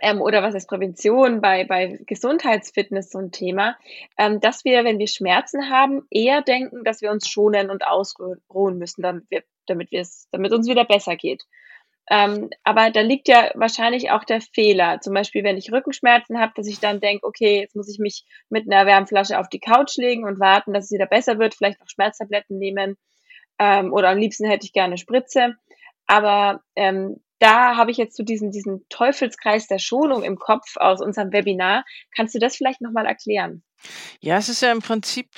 [0.00, 3.76] ähm, oder was ist Prävention bei, bei Gesundheitsfitness so ein Thema,
[4.16, 8.78] ähm, dass wir, wenn wir Schmerzen haben, eher denken, dass wir uns schonen und ausruhen
[8.78, 11.42] müssen, damit wir, damit wir es, damit uns wieder besser geht.
[12.10, 15.00] Ähm, aber da liegt ja wahrscheinlich auch der Fehler.
[15.00, 18.24] Zum Beispiel, wenn ich Rückenschmerzen habe, dass ich dann denke, okay, jetzt muss ich mich
[18.48, 21.80] mit einer Wärmflasche auf die Couch legen und warten, dass es wieder besser wird, vielleicht
[21.80, 22.96] noch Schmerztabletten nehmen
[23.58, 25.56] ähm, oder am liebsten hätte ich gerne Spritze.
[26.06, 31.00] Aber ähm, da habe ich jetzt so diesen, diesen Teufelskreis der Schonung im Kopf aus
[31.00, 31.84] unserem Webinar.
[32.14, 33.62] Kannst du das vielleicht nochmal erklären?
[34.20, 35.28] Ja, es ist ja im Prinzip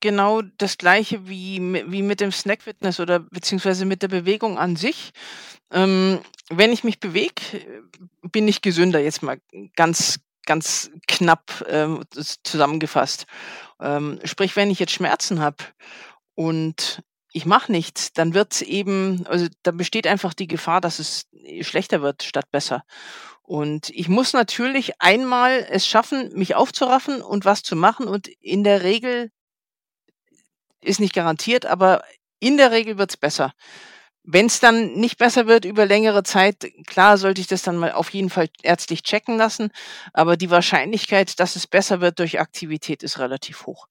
[0.00, 5.12] genau das Gleiche wie, wie mit dem Snack-Fitness oder beziehungsweise mit der Bewegung an sich.
[5.72, 6.20] Ähm,
[6.50, 7.42] wenn ich mich bewege,
[8.22, 9.40] bin ich gesünder, jetzt mal
[9.76, 12.04] ganz, ganz knapp ähm,
[12.42, 13.26] zusammengefasst.
[13.80, 15.58] Ähm, sprich, wenn ich jetzt Schmerzen habe
[16.34, 17.02] und
[17.38, 21.28] ich mache nichts, dann wird's eben, also da besteht einfach die Gefahr, dass es
[21.60, 22.82] schlechter wird statt besser.
[23.42, 28.08] Und ich muss natürlich einmal es schaffen, mich aufzuraffen und was zu machen.
[28.08, 29.30] Und in der Regel
[30.80, 32.02] ist nicht garantiert, aber
[32.40, 33.52] in der Regel wird's besser.
[34.24, 37.92] Wenn es dann nicht besser wird über längere Zeit, klar sollte ich das dann mal
[37.92, 39.70] auf jeden Fall ärztlich checken lassen,
[40.12, 43.86] aber die Wahrscheinlichkeit, dass es besser wird durch Aktivität, ist relativ hoch.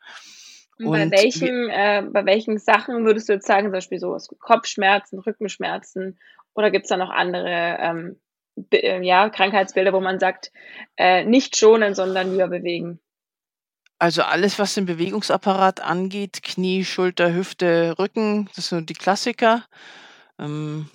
[0.80, 5.20] Bei Und welchen, äh, bei welchen Sachen würdest du jetzt sagen, zum Beispiel so Kopfschmerzen,
[5.20, 6.20] Rückenschmerzen
[6.54, 8.20] oder gibt es da noch andere ähm,
[8.72, 10.52] äh, ja, Krankheitsbilder, wo man sagt,
[10.98, 13.00] äh, nicht schonen, sondern lieber bewegen?
[14.00, 19.64] Also alles, was den Bewegungsapparat angeht, Knie, Schulter, Hüfte, Rücken, das sind die Klassiker.
[20.38, 20.88] Ähm,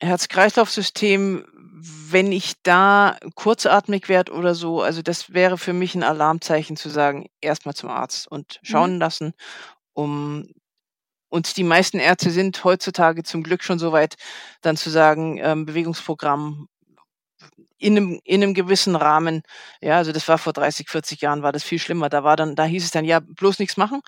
[0.00, 1.44] Herz-Kreislauf-System,
[1.82, 6.88] wenn ich da kurzatmig werde oder so, also das wäre für mich ein Alarmzeichen zu
[6.90, 8.66] sagen, erstmal zum Arzt und Mhm.
[8.68, 9.32] schauen lassen,
[9.94, 10.48] um
[11.30, 14.16] und die meisten Ärzte sind heutzutage zum Glück schon so weit,
[14.62, 16.68] dann zu sagen, ähm, Bewegungsprogramm
[17.78, 19.42] in 'nem in 'nem gewissen Rahmen.
[19.80, 22.08] Ja, also das war vor 30, 40 Jahren war das viel schlimmer.
[22.10, 24.02] Da war dann da hieß es dann: „Ja, bloß nichts machen.“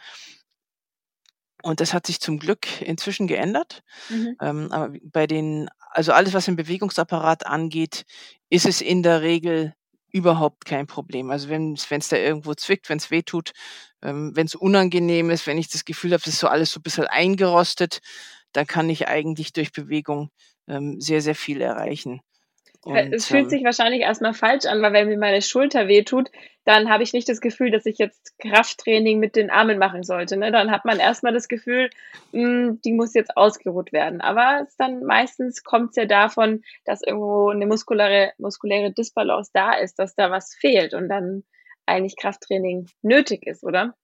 [1.62, 3.82] Und das hat sich zum Glück inzwischen geändert.
[4.08, 4.36] Mhm.
[4.42, 8.04] Ähm, aber bei den also alles, was den Bewegungsapparat angeht,
[8.50, 9.74] ist es in der Regel
[10.12, 11.30] überhaupt kein Problem.
[11.30, 13.52] Also wenn's wenn's da irgendwo zwickt, wenn's wehtut,
[14.02, 16.84] ähm, wenn's unangenehm ist, wenn ich das Gefühl habe, das ist so alles so 'n
[16.84, 18.00] bisschen eingerostet,
[18.52, 20.30] dann kann ich eigentlich durch Bewegung,
[20.68, 22.20] ähm, sehr, sehr viel erreichen.
[22.90, 25.40] Äh, es Und, fühlt ähm sich wahrscheinlich erst mal falsch an, weil wenn mir meine
[25.42, 26.30] Schulter wehtut,
[26.64, 30.36] dann habe ich nicht das Gefühl, dass ich jetzt Krafttraining mit den Armen machen sollte,
[30.36, 30.52] ne?
[30.52, 31.90] Dann hat man erst mal das Gefühl,
[32.32, 34.20] hm, die muss jetzt ausgeruht werden.
[34.20, 39.98] Aber es dann meistens kommt's ja davon, dass irgendwo 'ne muskuläre muskuläre Dysbalance da ist,
[39.98, 41.44] dass da was fehlt und dann
[41.86, 43.94] eigentlich Krafttraining nötig ist, oder?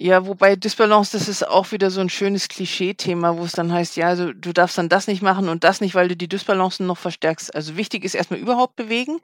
[0.00, 3.96] Ja, wobei Dysbalance, das ist auch wieder so 'n schönes Klischeethema, wo es dann heißt:
[3.96, 6.86] „Ja, also du darfst dann das nicht machen und das nicht, weil du die Dysbalancen
[6.86, 9.18] noch verstärkst.“ Also wichtig ist erst mal überhaupt bewegen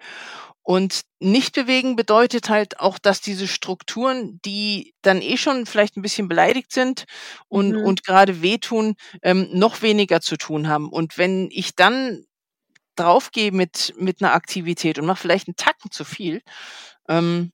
[0.63, 6.03] und nicht bewegen bedeutet halt auch, dass diese Strukturen, die dann eh schon vielleicht 'n
[6.03, 7.05] bisschen beleidigt sind
[7.49, 7.79] und Mhm.
[7.79, 10.89] und grade wehtun, ähm, noch weniger zu tun haben.
[10.91, 12.25] Und wenn ich dann
[12.97, 16.43] draufgehe mit mit 'ner Aktivität und mache vielleicht 'n Tacken zu viel,
[17.09, 17.53] ähm,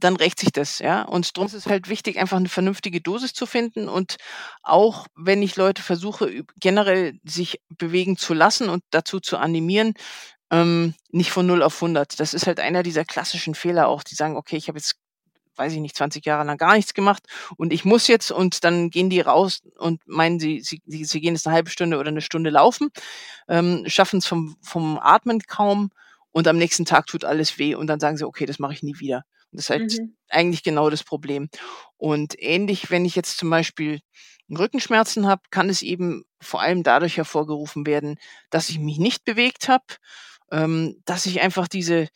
[0.00, 1.02] dann rächt sich das, ja?
[1.02, 4.16] Und drum ist es halt wichtig, einfach 'ne vernünftige Dosis zu finden und
[4.62, 9.94] auch wenn ich Leute versuche, generell sich bewegen zu lassen und dazu zu animieren,
[10.52, 12.20] ähm, nicht von 0 auf 100.
[12.20, 14.96] Das ist halt einer dieser klassischen Fehler auch, die sagen: „Okay, ich habe jetzt,
[15.56, 17.24] weiß ich nicht, 20 Jahre lang gar nichts gemacht
[17.58, 21.34] und ich muss jetzt“ und dann gehen die raus und meinen, sie sie sie gehen
[21.34, 22.90] jetzt 'ne halbe Stunde oder 'ne Stunde laufen,
[23.48, 25.90] ähm, schaffen's vom vom Atmen kaum
[26.32, 28.82] und am nächsten Tag tut alles weh und dann sagen sie: „Okay, das mache ich
[28.84, 30.16] nie wieder.“ Und das ist halt Mhm.
[30.30, 31.48] eigentlich genau das Problem.
[31.96, 34.00] Und ähnlich, wenn ich jetzt zum Beispiel
[34.50, 38.16] Rückenschmerzen habe, kann es eben vor allem dadurch hervorgerufen werden,
[38.50, 39.84] dass ich mich nicht bewegt habe,
[40.50, 42.08] ähm, dass ich einfach diese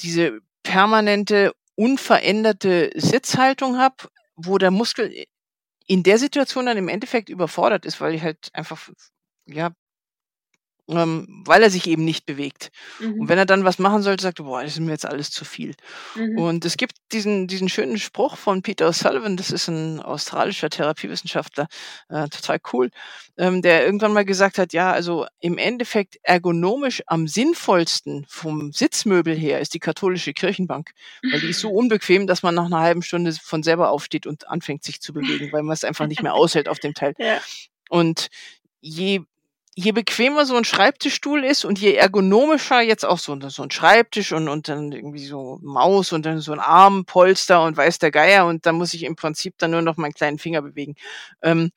[0.00, 3.96] diese permanente, unveränderte Sitzhaltung habe,
[4.36, 5.24] wo der Muskel
[5.86, 8.88] in der Situation dann im Endeffekt überfordert ist, weil ich halt einfach
[9.46, 9.72] ja
[10.88, 12.70] ähm, weil er sich eben nicht bewegt.
[13.16, 13.28] Und Mhm.
[13.28, 15.44] wenn er dann was machen sollte, sagt er: „Boah, das ist mir jetzt alles zu
[15.44, 15.74] viel.“
[16.16, 16.44] Mhm.
[16.44, 21.68] Und es gibt diesen diesen schönen Spruch von Peter O'Sullivan, das ist 'n australischer Therapiewissenschaftler,
[22.08, 22.90] äh, total cool,
[23.38, 29.36] ähm, der irgendwann mal gesagt hat: „Ja, also im Endeffekt ergonomisch am sinnvollsten vom Sitzmöbel
[29.36, 30.90] her ist die katholische Kirchenbank,
[31.30, 34.48] weil die ist so unbequem, dass man nach 'ner halben Stunde von selber aufsteht und
[34.48, 37.44] anfängt, sich zu bewegen, weil man's einfach nicht mehr aushält auf dem Teil.“ Ja.
[37.88, 38.28] Und
[38.80, 39.22] je
[39.76, 44.32] je bequemer so 'n Schreibtischstuhl ist und je ergonomischer jetzt auch so so 'n Schreibtisch
[44.32, 48.46] und und dann irgendwie so Maus und dann so 'n Armpolster und weiß der Geier
[48.46, 50.94] und dann muss ich im Prinzip dann nur noch meinen kleinen Finger bewegen.
[51.42, 51.70] Ähm,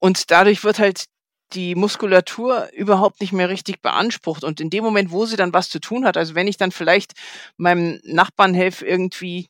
[0.00, 1.06] und dadurch wird halt
[1.54, 4.44] die Muskulatur überhaupt nicht mehr richtig beansprucht.
[4.44, 6.72] Und in dem Moment, wo sie dann was zu tun hat also wenn ich dann
[6.72, 7.12] vielleicht
[7.58, 9.48] meinem Nachbarn helfe, irgendwie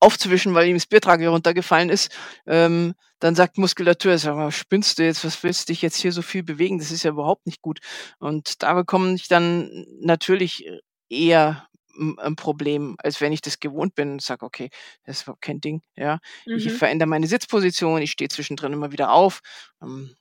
[0.00, 2.10] aufzuwischen, weil ihm das Biertrage runtergefallen ist,
[2.46, 5.24] ähm, dann sagt Muskulatur: „Sag mal, spinnst du jetzt?
[5.24, 6.78] Was willst dich jetzt hier so viel bewegen?
[6.78, 7.80] Das ist ja überhaupt nicht gut.“
[8.20, 10.68] Und da bekomme ich dann natürlich,
[11.10, 14.70] eher 'n 'n Problem, als wenn ich das gewohnt bin und sage: „Okay,
[15.04, 16.20] das ist überhaupt kein Ding“, ja?
[16.52, 16.72] Ich Mhm.
[16.72, 19.40] verändere meine Sitzposition, ich stehe zwischendrin immer wieder auf,
[19.82, 20.14] ähm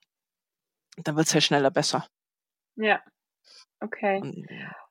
[1.04, 2.08] dann wird's halt schneller besser.
[2.78, 3.02] Ja,
[3.82, 4.24] okay.
[4.24, 4.87] Und, ja.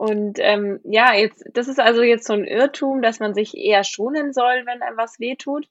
[0.00, 3.84] Und, ähm, ja, jetzt das ist also jetzt so 'n Irrtum, dass man sich eher
[3.84, 5.66] schonen soll, wenn einem was wehtut,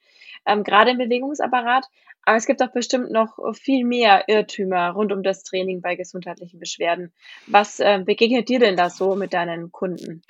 [0.45, 1.87] ähm, grade im Bewegungsapparat.
[2.25, 6.59] Aber es gibt doch bestimmt noch, viel mehr Irrtümer rund um das Training bei gesundheitlichen
[6.59, 7.11] Beschwerden.
[7.47, 10.21] Was, äh, begegnet dir denn da so mit deinen Kunden?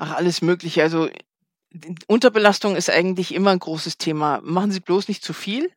[0.00, 0.82] Ach, alles Mögliche.
[0.82, 1.08] Also,
[2.08, 4.40] Unterbelastung ist eigentlich immer 'n großes Thema.
[4.44, 5.70] Machen Sie bloß nicht zu viel.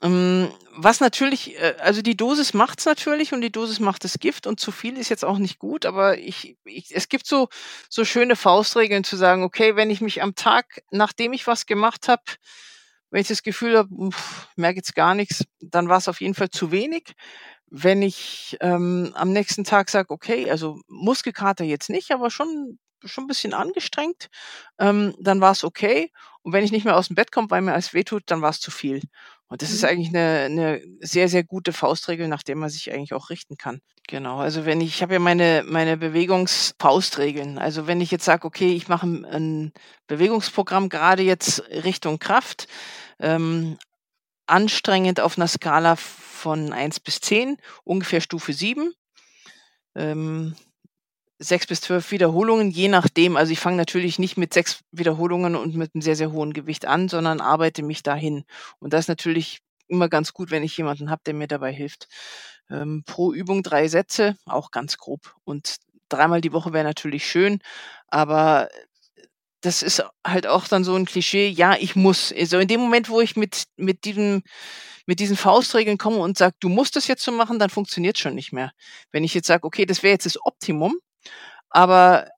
[0.00, 4.46] Hm, was natürlich äh, also die Dosis macht's natürlich und die Dosis macht das Gift
[4.46, 7.48] und zu viel ist jetzt auch nicht gut, aber ich ich es gibt so
[7.88, 12.06] so schöne Faustregeln zu sagen: „Okay, wenn ich mich am Tag, nachdem ich was gemacht
[12.08, 12.22] habe
[13.10, 13.90] Wenn ich das Gefühl habe,
[14.56, 17.14] merke jetzt gar nichts, dann war es auf jeden Fall zu wenig.
[17.70, 23.24] Wenn ich ähm, am nächsten Tag sage, okay, also Muskelkater jetzt nicht, aber schon schon
[23.24, 24.28] ein bisschen angestrengt,
[24.78, 26.12] ähm, dann war es okay.
[26.42, 28.50] Und wenn ich nicht mehr aus dem Bett komme, weil mir alles wehtut, dann war
[28.50, 29.02] es zu viel.
[29.48, 29.88] Und das ist Mhm.
[29.88, 33.80] eigentlich eine, eine sehr, sehr gute Faustregel, nach der man sich eigentlich auch richten kann.
[34.08, 34.38] Genau.
[34.38, 37.58] Also wenn ich, ich habe ja meine, meine Bewegungsfaustregeln.
[37.58, 39.72] Also wenn ich jetzt sage, okay, ich mache ein,
[40.06, 42.68] Bewegungsprogramm gerade jetzt Richtung Kraft,
[43.20, 43.78] ähm,
[44.46, 48.92] anstrengend auf einer Skala von 1 bis 10, ungefähr Stufe 7.
[49.94, 50.56] Ähm,
[51.38, 53.36] sechs bis zwölf Wiederholungen, je nachdem.
[53.36, 56.86] Also ich fange natürlich nicht mit sechs Wiederholungen und mit einem sehr, sehr hohen Gewicht
[56.86, 58.44] an, sondern arbeite mich dahin.
[58.80, 62.08] Und das ist natürlich immer ganz gut, wenn ich jemanden habe, der mir dabei hilft.
[62.70, 65.34] Ähm, pro Übung drei Sätze, auch ganz grob.
[65.44, 65.76] Und
[66.08, 67.60] dreimal die Woche wäre natürlich schön,
[68.08, 68.68] aber
[69.60, 72.32] das ist halt auch dann so ein Klischee, ja, ich muss.
[72.32, 74.42] Also in dem Moment, wo ich mit, mit diesem
[75.08, 78.34] mit diesen Faustregeln komme und sage, du musst das jetzt so machen, dann funktioniert schon
[78.34, 78.72] nicht mehr.
[79.10, 80.98] Wenn ich jetzt sage, okay, das wäre jetzt das Optimum,
[81.70, 82.28] aber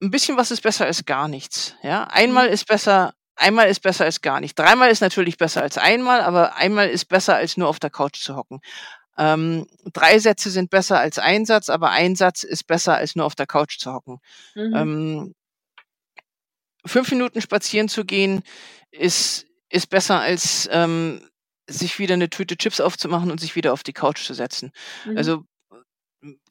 [0.00, 1.74] ein bisschen was ist besser als gar nichts.
[1.82, 2.52] Ja, einmal Mhm.
[2.54, 4.58] ist besser, einmal ist besser als gar nicht.
[4.58, 8.20] Dreimal ist natürlich besser als einmal, aber einmal ist besser als nur auf der Couch
[8.20, 8.60] zu hocken.
[9.18, 13.26] Ähm, drei Sätze sind besser als ein Satz, aber ein Satz ist besser als nur
[13.26, 14.18] auf der Couch zu hocken.
[14.54, 14.74] Mhm.
[14.74, 15.34] Ähm,
[16.86, 18.42] fünf Minuten spazieren zu gehen
[18.90, 21.28] ist, ist besser als ähm,
[21.68, 24.72] sich wieder eine Tüte Chips aufzumachen und sich wieder auf die Couch zu setzen.
[25.04, 25.16] Mhm.
[25.16, 25.44] Also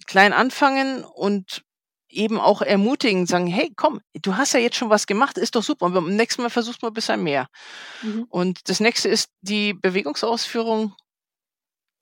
[0.06, 1.64] klein anfangen und
[2.10, 5.64] eben auch ermutigen, sagen, hey, komm, du hast ja jetzt schon was gemacht, ist doch
[5.64, 5.86] super.
[5.86, 7.48] Und beim nächsten Mal versuchst du mal ein bisschen mehr.
[8.02, 8.26] Mhm.
[8.30, 10.94] Und das nächste ist die Bewegungsausführung.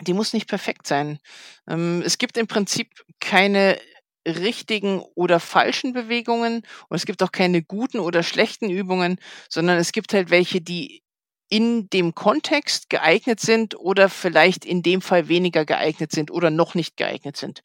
[0.01, 1.19] Die muss nicht perfekt sein.
[1.67, 3.79] Ähm, es gibt im Prinzip keine
[4.27, 9.91] richtigen oder falschen Bewegungen und es gibt auch keine guten oder schlechten Übungen, sondern es
[9.91, 11.03] gibt halt welche, die
[11.49, 16.75] in dem Kontext geeignet sind oder vielleicht in dem Fall weniger geeignet sind oder noch
[16.75, 17.61] nicht geeignet sind.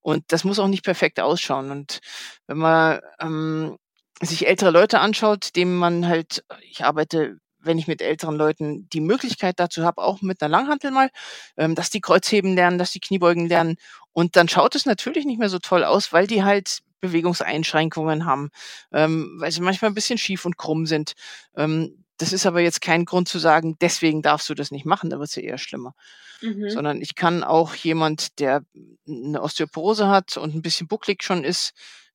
[0.00, 1.70] Und das muss auch nicht perfekt ausschauen.
[1.72, 2.00] Und
[2.46, 3.76] wenn man ähm,
[4.20, 9.00] sich ältere Leute anschaut, denen man halt, ich arbeite, wenn ich mit älteren Leuten die
[9.00, 11.10] Möglichkeit dazu habe, auch mit einer Langhantel mal,
[11.56, 13.76] ähm, dass die Kreuzheben lernen, dass die Kniebeugen lernen.
[14.12, 18.50] Und dann schaut es natürlich nicht mehr so toll aus, weil die halt Bewegungseinschränkungen haben,
[18.92, 21.14] ähm, weil sie manchmal ein bisschen schief und krumm sind.
[21.56, 25.10] Ähm, das ist aber jetzt kein Grund zu sagen, deswegen darfst du das nicht machen,
[25.10, 25.94] da wird es ja eher schlimmer.
[26.40, 26.70] Mhm.
[26.70, 28.64] Sondern ich kann auch jemand, der
[29.08, 31.72] eine Osteoporose hat und ein bisschen bucklig schon ist,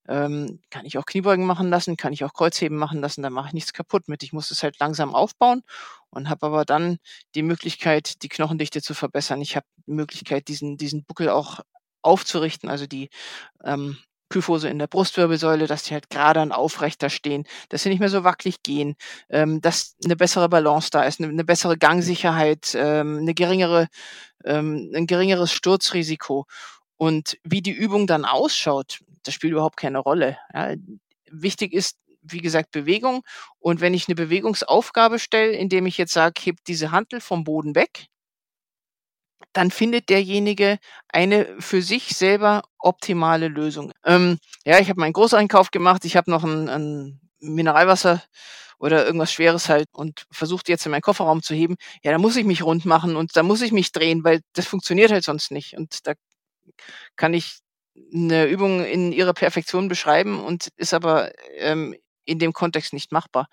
[0.07, 3.49] ähm, kann ich auch Kniebeugen machen lassen, kann ich auch Kreuzheben machen lassen, da mache
[3.49, 4.23] ich nichts kaputt mit.
[4.23, 5.61] Ich muss es halt langsam aufbauen
[6.09, 6.97] und habe aber dann
[7.35, 9.41] die Möglichkeit, die Knochendichte zu verbessern.
[9.41, 11.59] Ich habe die Möglichkeit, diesen, diesen Buckel auch
[12.01, 13.09] aufzurichten, also die
[13.63, 13.97] ähm,
[14.29, 18.09] Kyphose in der Brustwirbelsäule, dass die halt gerade und aufrechter stehen, dass sie nicht mehr
[18.09, 18.95] so wackelig gehen,
[19.29, 23.87] ähm, dass eine bessere Balance da ist, eine, eine bessere Gangsicherheit, ähm, eine geringere,
[24.45, 26.45] ähm, ein geringeres Sturzrisiko.
[26.97, 30.37] Und wie die Übung dann ausschaut, das spielt überhaupt keine Rolle.
[30.53, 30.73] Ja.
[31.31, 33.21] Wichtig ist, wie gesagt, Bewegung.
[33.59, 37.75] Und wenn ich eine Bewegungsaufgabe stelle, indem ich jetzt sage, heb diese Hantel vom Boden
[37.75, 38.07] weg,
[39.53, 40.77] dann findet derjenige
[41.09, 43.91] eine für sich selber optimale Lösung.
[44.05, 48.23] Ähm, ja, ich habe meinen Großeinkauf gemacht, ich habe noch ein, ein Mineralwasser
[48.79, 51.75] oder irgendwas Schweres halt und versucht jetzt in meinen Kofferraum zu heben.
[52.03, 54.67] Ja, da muss ich mich rund machen und da muss ich mich drehen, weil das
[54.67, 55.75] funktioniert halt sonst nicht.
[55.77, 56.13] Und da
[57.15, 57.59] kann ich
[58.13, 63.47] eine Übung in ihrer Perfektion beschreiben und ist aber ähm, in dem Kontext nicht machbar.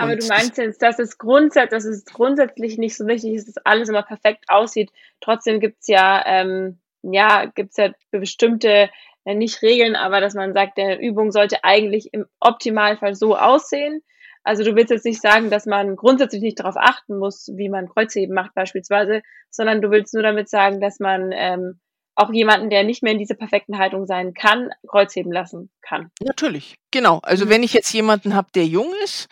[0.00, 3.48] Aber Und du meinst jetzt, dass es, grundsä dass es grundsätzlich nicht so wichtig ist,
[3.48, 4.90] dass alles immer perfekt aussieht.
[5.20, 8.88] Trotzdem gibt's ja, ähm, ja, gibt's ja bestimmte,
[9.24, 14.02] äh, nicht Regeln, aber dass man sagt, der Übung sollte eigentlich im Optimalfall so aussehen.
[14.42, 17.90] Also du willst jetzt nicht sagen, dass man grundsätzlich nicht darauf achten muss, wie man
[17.90, 21.78] Kreuzheben macht beispielsweise, sondern du willst nur damit sagen, dass man ähm,
[22.14, 26.10] auch jemanden, der nicht mehr in dieser perfekten Haltung sein kann, Kreuzheben lassen kann.
[26.22, 27.20] natürlich, genau.
[27.22, 27.50] Also Mhm.
[27.50, 29.28] wenn ich jetzt jemanden habe, der jung ist,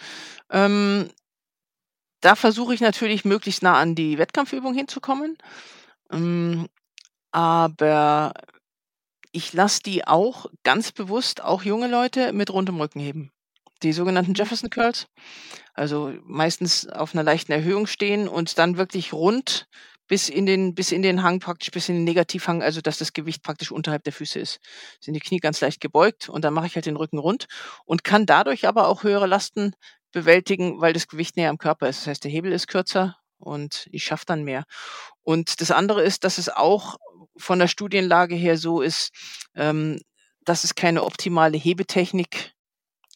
[0.51, 1.11] ähm,
[2.21, 5.39] da versuche ich natürlich möglichst nah an die Wettkampfübung hinzukommen.
[6.13, 6.69] Ähm,
[7.33, 8.35] aber
[9.33, 13.33] ich lasse die auch ganz bewusst, auch junge Leute, mit rundem Rücken heben.
[13.83, 14.37] Die sogenannten Mhm.
[14.37, 15.07] Jefferson Curls.
[15.75, 19.69] Also meistens auf einer leichten Erhöhung stehen und dann wirklich rund
[20.09, 23.13] bis in den, bis in den Hang praktisch, bis in den Negativhang, also dass das
[23.13, 24.59] Gewicht praktisch unterhalb der Füße ist.
[25.01, 27.47] Sind die Knie ganz leicht gebeugt und dann mache ich halt den Rücken rund
[27.85, 29.75] und kann dadurch aber auch höhere Lasten
[30.13, 32.01] bewältigen, weil das Gewicht näher am Körper ist.
[32.01, 34.65] Das heißt, der Hebel ist kürzer und ich schaffe dann mehr.
[35.23, 36.97] Und das andere ist, dass es auch
[37.37, 39.11] von der Studienlage her so ist,
[39.55, 40.01] ähm,
[40.45, 42.53] dass es keine optimale Hebetechnik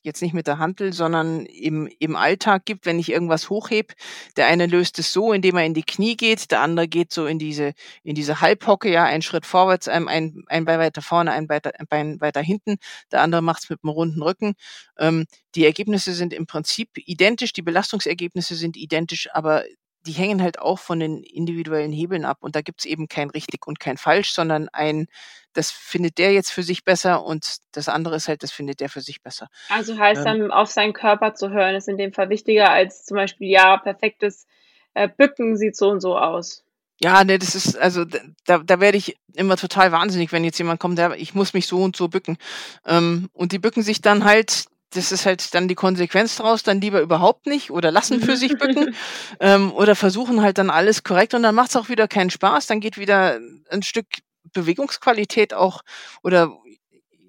[0.03, 3.95] jetzt nicht mit der Hantel, sondern im, im Alltag gibt, wenn ich irgendwas hochhebe.
[4.37, 7.27] Der eine löst es so, indem er in die Knie geht, der andere geht so
[7.27, 7.73] in diese,
[8.03, 11.61] in diese Halbhocke, ja, einen Schritt vorwärts, ein, ein, ein Bein weiter vorne, ein Bein,
[11.65, 12.77] ein Bein weiter hinten,
[13.11, 14.55] der andere macht es mit einem runden Rücken.
[14.99, 19.65] Ähm, die Ergebnisse sind im Prinzip identisch, die Belastungsergebnisse sind identisch, aber
[20.07, 22.39] die hängen halt auch von den individuellen Hebeln ab.
[22.41, 25.07] Und da gibt's eben kein richtig und kein falsch, sondern ein,
[25.53, 28.89] das findet der jetzt für sich besser und das andere ist halt, das findet der
[28.89, 29.49] für sich besser.
[29.69, 33.05] Also heißt ähm, dann, auf seinen Körper zu hören, ist in dem Fall wichtiger als
[33.05, 34.47] zum Beispiel, ja, perfektes
[34.95, 36.65] äh, Bücken sieht so und so aus.
[37.01, 40.79] Ja, ne, das ist, also da, da werde ich immer total wahnsinnig, wenn jetzt jemand
[40.79, 42.39] kommt, der, ich muss mich so und so bücken.
[42.87, 46.81] Ähm, und die bücken sich dann halt das ist halt dann die Konsequenz daraus, dann
[46.81, 48.95] lieber überhaupt nicht oder lassen für sich bücken
[49.41, 52.67] ähm, oder versuchen halt dann alles korrekt und dann macht es auch wieder keinen Spaß,
[52.67, 53.39] dann geht wieder
[53.71, 54.07] ein Stück
[54.53, 55.83] Bewegungsqualität auch
[56.23, 56.53] oder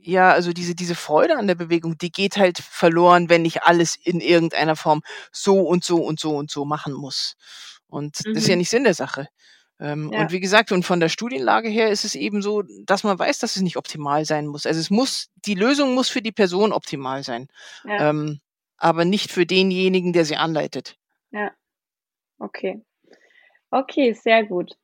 [0.05, 3.95] ja, also diese, diese Freude an der Bewegung, die geht halt verloren, wenn ich alles
[3.95, 5.01] in irgendeiner Form
[5.31, 7.35] so und so und so und so machen muss.
[7.87, 8.33] Und mhm.
[8.33, 8.59] das ist ja mhm.
[8.59, 9.29] nicht Sinn der Sache.
[9.79, 10.21] Ähm, ja.
[10.21, 13.39] Und wie gesagt, und von der Studienlage her ist es eben so, dass man weiß,
[13.39, 14.65] dass es nicht optimal sein muss.
[14.65, 17.47] Also es muss, die Lösung muss für die Person optimal sein,
[17.85, 18.09] ja.
[18.09, 18.39] ähm,
[18.77, 20.97] aber nicht für denjenigen, der sie anleitet.
[21.31, 21.51] Ja,
[22.39, 22.81] okay.
[23.75, 24.77] Okay, sehr gut.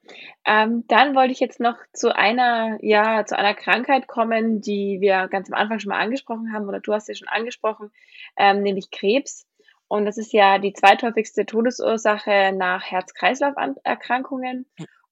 [0.45, 5.27] Ähm, dann wollte ich jetzt noch zu einer, ja, zu einer Krankheit kommen, die wir
[5.27, 7.91] ganz am Anfang schon mal angesprochen haben, oder du hast sie schon angesprochen,
[8.35, 9.45] ähm, nämlich Krebs.
[9.89, 14.67] Und das ist ja die zweithäufigste Todesursache nach Herz-Kreislauf-Erkrankungen.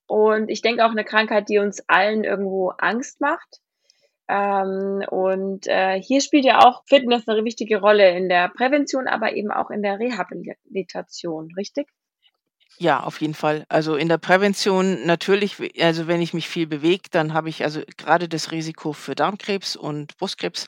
[0.06, 3.60] Und ich denke auch eine Krankheit, die uns allen irgendwo Angst macht.
[4.30, 9.36] Ähm, und äh, hier spielt ja auch Fitness eine wichtige Rolle in der Prävention, aber
[9.36, 11.88] eben auch in der Rehabilitation, richtig?
[12.78, 13.66] Ja, auf jeden Fall.
[13.70, 17.82] Also in der Prävention natürlich, also wenn ich mich viel bewege, dann habe ich also
[17.98, 20.68] gerade das Risiko für Darmkrebs und Brustkrebs.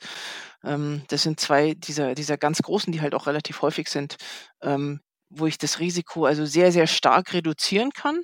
[0.64, 4.16] Ähm, das sind zwei dieser, dieser ganz großen, die halt auch relativ häufig sind,
[4.62, 8.22] ähm, wo ich das Risiko also sehr, sehr stark reduzieren kann.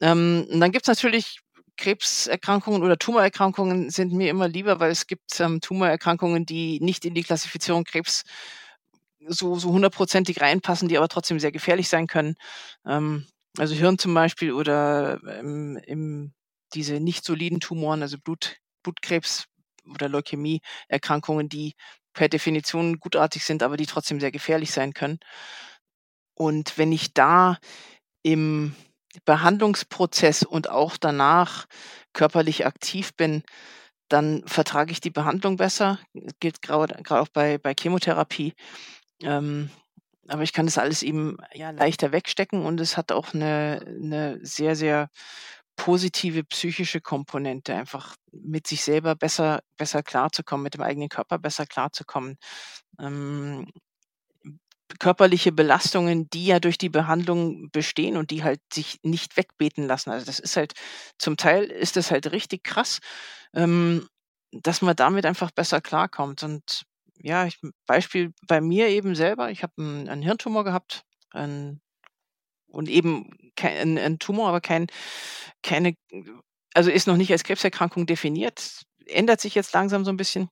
[0.00, 1.40] Ähm, und dann gibt's natürlich
[1.76, 7.14] Krebserkrankungen oder Tumorerkrankungen sind mir immer lieber, weil es gibt ähm, Tumorerkrankungen, die nicht in
[7.14, 8.24] die Klassifizierung Krebs
[9.28, 12.36] so, so hundertprozentig reinpassen, die aber trotzdem sehr gefährlich sein können.
[12.86, 13.26] Ähm,
[13.58, 16.32] also Hirn zum Beispiel oder ähm, im,
[16.74, 19.46] diese nicht soliden Tumoren, also Blut, Blutkrebs
[19.90, 21.74] oder Leukämie-Erkrankungen, die
[22.12, 25.18] per Definition gutartig sind, aber die trotzdem sehr gefährlich sein können.
[26.34, 27.58] Und wenn ich da
[28.22, 28.74] im
[29.24, 31.66] Behandlungsprozess und auch danach
[32.12, 33.42] körperlich aktiv bin,
[34.08, 35.98] dann vertrage ich die Behandlung besser.
[36.40, 38.54] Gilt gerade auch bei, bei Chemotherapie.
[39.22, 39.70] Ähm,
[40.28, 44.38] aber ich kann das alles eben ja leichter wegstecken und es hat auch eine, eine
[44.42, 45.08] sehr, sehr
[45.76, 51.66] positive psychische Komponente, einfach mit sich selber besser, besser klarzukommen, mit dem eigenen Körper besser
[51.66, 52.36] klarzukommen.
[53.00, 53.66] Ähm,
[54.98, 60.10] körperliche Belastungen, die ja durch die Behandlung bestehen und die halt sich nicht wegbeten lassen.
[60.10, 60.74] Also das ist halt,
[61.18, 63.00] zum Teil ist das halt richtig krass,
[63.54, 64.08] ähm,
[64.52, 66.42] dass man damit einfach besser klarkommt.
[66.42, 66.84] Und
[67.18, 71.02] ja, ich, Beispiel bei mir eben selber, ich habe einen, einen Hirntumor gehabt,
[71.32, 71.80] ein,
[72.76, 74.86] und eben kein, ein Tumor, aber kein,
[75.62, 75.94] keine,
[76.74, 80.48] also ist noch nicht als Krebserkrankung definiert, ändert sich jetzt langsam so ein bisschen.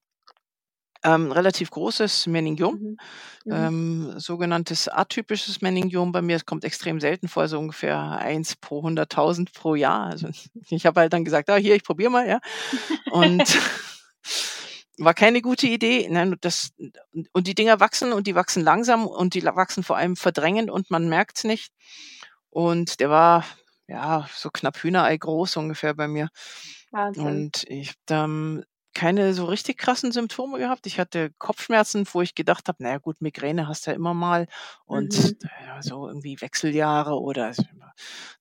[1.07, 2.97] Ähm, relativ großes Meningiom, mhm.
[3.45, 3.53] Mhm.
[3.53, 6.37] Ähm, sogenanntes atypisches Meningiom bei mir.
[6.37, 10.07] Es kommt extrem selten vor, so ungefähr eins pro 100.000 pro Jahr.
[10.07, 10.29] Also
[10.71, 12.41] ich habe halt dann gesagt, ah, hier, ich probiere mal, ja.
[13.11, 13.45] Und
[14.99, 16.09] war keine gute Idee.
[16.11, 16.73] Nein, das,
[17.33, 20.91] und die Dinger wachsen und die wachsen langsam und die wachsen vor allem verdrängend und
[20.91, 21.73] man merkt es nicht.
[22.51, 23.45] Und der war
[23.89, 26.29] ja so knapp Hühnerei groß ungefähr bei mir.
[26.91, 27.27] Wahnsinn.
[27.27, 28.65] Und ich habe dann
[28.95, 30.87] keine so richtig krassen Symptome gehabt.
[30.87, 34.47] Ich hatte Kopfschmerzen, wo ich gedacht habe, naja gut, Migräne hast du ja immer mal
[34.85, 35.37] und mhm.
[35.67, 37.53] ja, so irgendwie Wechseljahre oder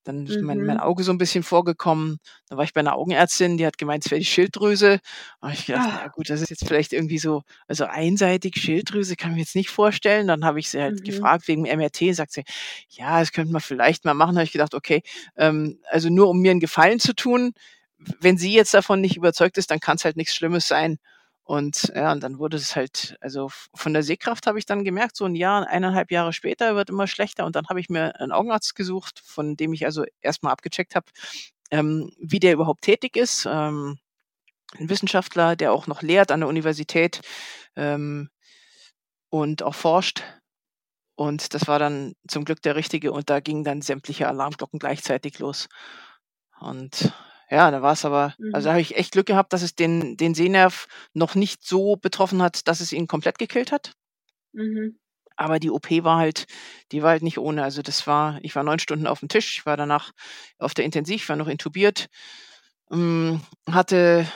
[0.04, 0.84] dann ist mein, mein mhm.
[0.84, 2.20] Auge so ein bisschen vorgekommen.
[2.50, 5.00] Dann war ich bei einer Augenärztin, die hat gemeint, es wäre die Schilddrüse.
[5.40, 6.00] Und ich gedacht, ah.
[6.04, 9.56] na gut, das ist jetzt vielleicht irgendwie so, also einseitig Schilddrüse kann ich mir jetzt
[9.56, 10.28] nicht vorstellen.
[10.28, 11.04] Dann habe ich sie halt mhm.
[11.04, 12.44] gefragt wegen MRT, sagt sie,
[12.90, 14.36] ja, das könnte man vielleicht mal machen.
[14.36, 15.02] Da habe ich gedacht, okay,
[15.38, 17.54] ähm, also nur um mir einen Gefallen zu tun,
[18.20, 20.98] wenn sie jetzt davon nicht überzeugt ist, dann kann es halt nichts Schlimmes sein.
[21.46, 25.18] Und ja, und dann wurde es halt, also von der Sehkraft habe ich dann gemerkt,
[25.18, 27.46] so ein Jahr, eineinhalb Jahre später wird immer schlechter.
[27.46, 31.08] Und dann habe ich mir einen Augenarzt gesucht, von dem ich also erstmal abgecheckt habe,
[31.72, 33.46] ähm, wie der überhaupt tätig ist.
[33.46, 33.98] Ähm,
[34.80, 37.22] ein Wissenschaftler, der auch noch lehrt an der Universität
[37.76, 38.30] ähm,
[39.30, 40.24] und auch forscht.
[41.16, 45.40] Und das war dann zum Glück der richtige und da gingen dann sämtliche Alarmglocken gleichzeitig
[45.40, 45.68] los.
[46.60, 47.14] Und
[47.50, 48.74] ja, da war es aber, also da mhm.
[48.74, 52.68] habe ich echt Glück gehabt, dass es den, den Sehnerv noch nicht so betroffen hat,
[52.68, 53.94] dass es ihn komplett gekillt hat.
[54.54, 55.00] Mhm.
[55.36, 56.46] Aber die OP war halt,
[56.92, 57.64] die war halt nicht ohne.
[57.64, 60.12] Also das war, ich war neun Stunden auf dem Tisch, ich war danach
[60.60, 62.08] auf der Intensiv, war noch intubiert,
[62.92, 64.28] ähm, hatte,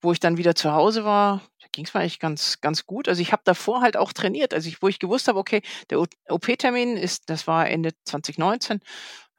[0.00, 3.08] wo ich dann wieder zu Hause war, da ging es mir eigentlich ganz, ganz gut.
[3.08, 5.98] Also ich habe davor halt auch trainiert, also ich, wo ich gewusst habe, okay, der
[6.28, 8.80] OP-Termin ist, das war Ende 2019,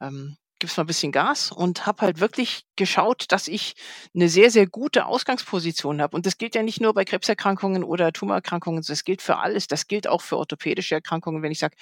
[0.00, 3.74] ähm, gib's mal ein bisschen Gas und habe halt wirklich geschaut, dass ich
[4.14, 6.16] eine sehr, sehr gute Ausgangsposition habe.
[6.16, 9.66] Und das gilt ja nicht nur bei Krebserkrankungen oder Tumorerkrankungen, das gilt für alles.
[9.66, 11.42] Das gilt auch für orthopädische Erkrankungen.
[11.42, 11.76] Wenn ich sage,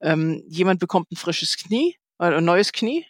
[0.00, 3.06] ähm, jemand bekommt ein frisches Knie oder ein neues Knie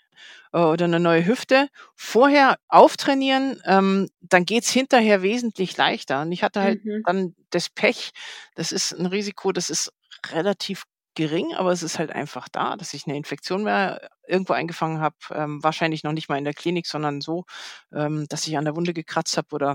[0.52, 6.22] äh, oder eine neue Hüfte, vorher auftrainieren, ähm, dann geht's hinterher wesentlich leichter.
[6.22, 7.02] Und ich hatte halt mhm.
[7.04, 8.10] dann das Pech,
[8.54, 9.92] das ist ein Risiko, das ist
[10.32, 10.84] relativ
[11.14, 15.16] gering, aber es ist halt einfach da, dass ich eine Infektion mehr irgendwo eingefangen habe.
[15.32, 17.44] Ähm, wahrscheinlich noch nicht mal in der Klinik, sondern so,
[17.92, 19.74] ähm, dass ich an der Wunde gekratzt habe oder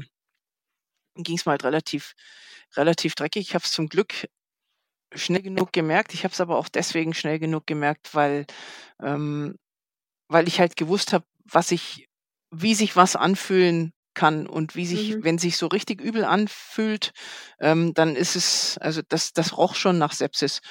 [1.15, 2.13] ging es mal halt relativ,
[2.75, 3.47] relativ dreckig.
[3.47, 4.27] Ich habe es zum Glück
[5.13, 6.13] schnell genug gemerkt.
[6.13, 8.45] Ich habe es aber auch deswegen schnell genug gemerkt, weil,
[9.01, 9.57] ähm,
[10.27, 12.07] weil ich halt gewusst habe, was ich,
[12.51, 15.23] wie sich was anfühlen kann und wie sich, mhm.
[15.23, 17.11] wenn sich so richtig übel anfühlt,
[17.59, 20.61] ähm, dann ist es, also das, das roch schon nach Sepsis.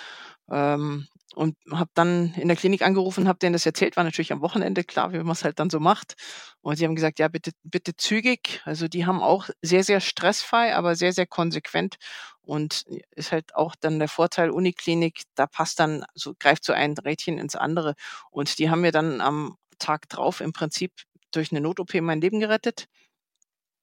[0.50, 4.40] Ähm, und habe dann in der Klinik angerufen, habe denen das erzählt, war natürlich am
[4.40, 6.14] Wochenende, klar, wie man es halt dann so macht.
[6.60, 8.62] Und sie haben gesagt, ja, bitte, bitte zügig.
[8.64, 11.96] Also die haben auch sehr, sehr stressfrei, aber sehr, sehr konsequent.
[12.42, 16.96] Und ist halt auch dann der Vorteil Uniklinik, da passt dann, so greift so ein
[16.98, 17.94] Rädchen ins andere.
[18.30, 20.92] Und die haben mir dann am Tag drauf im Prinzip
[21.32, 22.86] durch eine Not-OP mein Leben gerettet.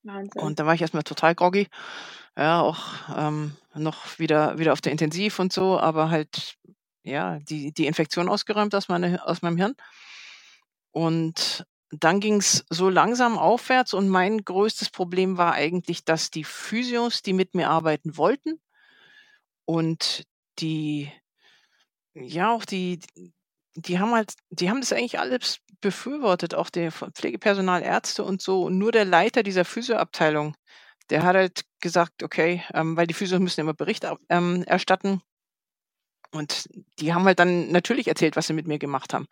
[0.04, 0.42] Wahnsinn.
[0.42, 1.68] Und da war ich erstmal total groggy.
[2.38, 2.80] Ja, auch
[3.16, 6.58] ähm, noch wieder, wieder auf der Intensiv und so, aber halt,
[7.04, 9.76] ja, die, die Infektion ausgeräumt aus, meine, aus meinem Hirn.
[10.92, 16.44] Und dann ging es so langsam aufwärts und mein größtes Problem war eigentlich, dass die
[16.44, 18.62] Physios, die mit mir arbeiten wollten
[19.66, 20.24] und
[20.60, 21.12] die,
[22.14, 23.00] ja, auch die,
[23.76, 28.64] die haben halt, die haben das eigentlich alles befürwortet, auch der Pflegepersonal, Ärzte und so.
[28.64, 30.56] Und nur der Leiter dieser Physioabteilung,
[31.12, 35.22] der hat halt gesagt, okay, ähm, weil die Physios müssen immer Bericht ähm, erstatten.
[36.32, 39.28] Und die haben halt dann natürlich erzählt, was sie mit mir gemacht haben.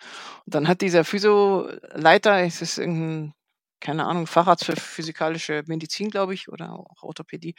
[0.45, 3.33] Und dann hat dieser Physioleiter, es ist irgendein,
[3.79, 7.55] keine Ahnung, Facharzt für physikalische Medizin, glaube ich, oder auch Orthopädie,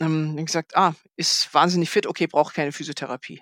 [0.00, 3.40] ähm, gesagt, ah, ist wahnsinnig fit, okay, braucht keine Physiotherapie.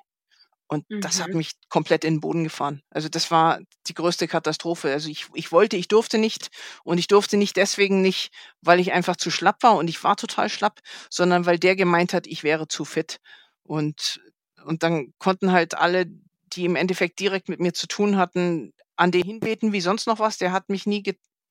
[0.68, 1.36] Und das hat mhm.
[1.36, 2.82] mich komplett in den Boden gefahren.
[2.90, 4.90] Also das war die größte Katastrophe.
[4.90, 6.48] Also ich, ich wollte, ich durfte nicht
[6.82, 10.16] und ich durfte nicht deswegen nicht, weil ich einfach zu schlapp war und ich war
[10.16, 13.20] total schlapp, sondern weil der gemeint hat, ich wäre zu fit.
[13.62, 14.20] Und,
[14.64, 16.06] und dann konnten halt alle,
[16.52, 20.18] die im Endeffekt direkt mit mir zu tun hatten, an den hinbeten wie sonst noch
[20.18, 20.38] was.
[20.38, 21.02] Der hat mich nie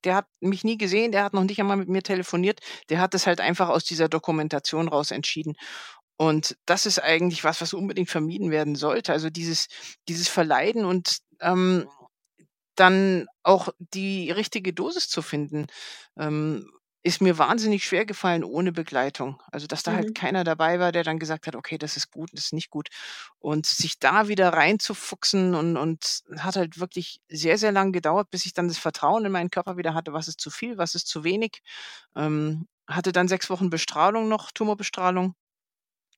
[0.03, 2.59] der hat mich nie gesehen, der hat noch nicht einmal mit mir telefoniert,
[2.89, 5.55] der hat es halt einfach aus dieser Dokumentation raus entschieden.
[6.17, 9.11] Und das ist eigentlich was, was unbedingt vermieden werden sollte.
[9.11, 9.67] Also dieses,
[10.07, 11.87] dieses Verleiden und ähm,
[12.75, 15.67] dann auch die richtige Dosis zu finden,
[16.17, 16.71] ähm,
[17.03, 19.39] ist mir wahnsinnig schwer gefallen ohne Begleitung.
[19.51, 20.07] Also dass da halt mhm.
[20.07, 22.71] halt keiner dabei war, der dann gesagt hat, okay, das ist gut, das ist nicht
[22.71, 22.89] gut.
[23.37, 28.45] Und sich da wieder reinzufuchsen und, und hat halt wirklich sehr, sehr lang gedauert, bis
[28.47, 31.07] ich dann das Vertrauen in meinen Körper wieder hatte, was ist zu viel, was ist
[31.07, 31.61] zu wenig.
[32.15, 35.35] Ähm, hatte dann sechs Wochen Bestrahlung noch, Tumorbestrahlung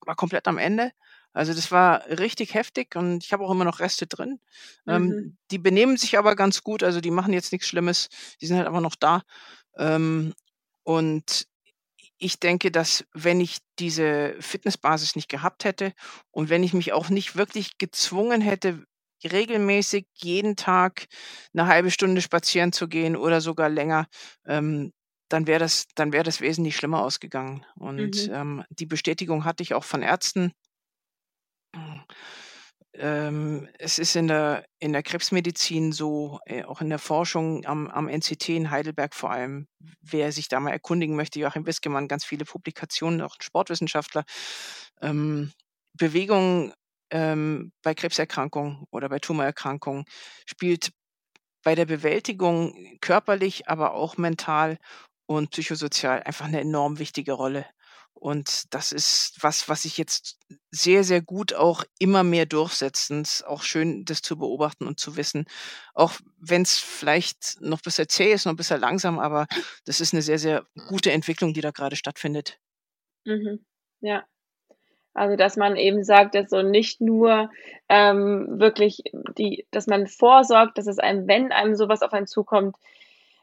[0.06, 0.92] war komplett am Ende.
[1.32, 4.40] Also das war richtig heftig und ich habe auch immer noch Reste drin.
[4.86, 5.36] Ähm, mhm.
[5.50, 8.08] die benehmen sich aber ganz gut, also die machen jetzt nichts Schlimmes,
[8.40, 9.22] die sind halt aber noch da.
[9.76, 10.34] Ähm,
[10.84, 11.46] und
[12.18, 15.92] ich denke, dass wenn ich diese Fitnessbasis nicht gehabt hätte
[16.30, 18.84] und wenn ich mich auch nicht wirklich gezwungen hätte,
[19.24, 21.06] regelmäßig jeden Tag
[21.52, 24.06] eine halbe Stunde spazieren zu gehen oder sogar länger,
[24.46, 24.92] ähm,
[25.28, 27.64] dann wäre das, dann wäre das wesentlich schlimmer ausgegangen.
[27.76, 28.34] Und mhm.
[28.34, 30.52] ähm, die Bestätigung hatte ich auch von Ärzten.
[32.94, 37.88] Ähm, es ist in der, in der Krebsmedizin so, äh, auch in der Forschung am,
[37.88, 39.68] am NCT in Heidelberg vor allem,
[40.00, 44.24] wer sich da mal erkundigen möchte, Joachim Wiskemann, ganz viele Publikationen, auch ein Sportwissenschaftler.
[45.00, 45.52] Ähm,
[45.92, 46.72] Bewegung
[47.10, 50.04] ähm, bei Krebserkrankungen oder bei Tumorerkrankungen
[50.46, 50.90] spielt
[51.62, 54.78] bei der Bewältigung körperlich, aber auch mental
[55.28, 57.66] und psychosozial einfach eine enorm wichtige Rolle.
[58.14, 60.38] Und das ist was, was sich jetzt
[60.70, 63.10] sehr, sehr gut auch immer mehr durchsetzt.
[63.10, 65.44] Und es ist auch schön, das zu beobachten und zu wissen.
[65.94, 69.46] Auch wenn es vielleicht noch ein bisschen zäh ist, noch ein bisschen langsam, aber
[69.84, 72.58] das ist eine sehr, sehr gute Entwicklung, die da gerade stattfindet.
[73.24, 73.64] Mhm.
[74.00, 74.24] Ja.
[75.12, 77.50] Also, dass man eben sagt, dass so nicht nur
[77.88, 79.02] ähm, wirklich
[79.36, 82.76] die, dass man vorsorgt, dass es einem, wenn einem sowas auf einen zukommt,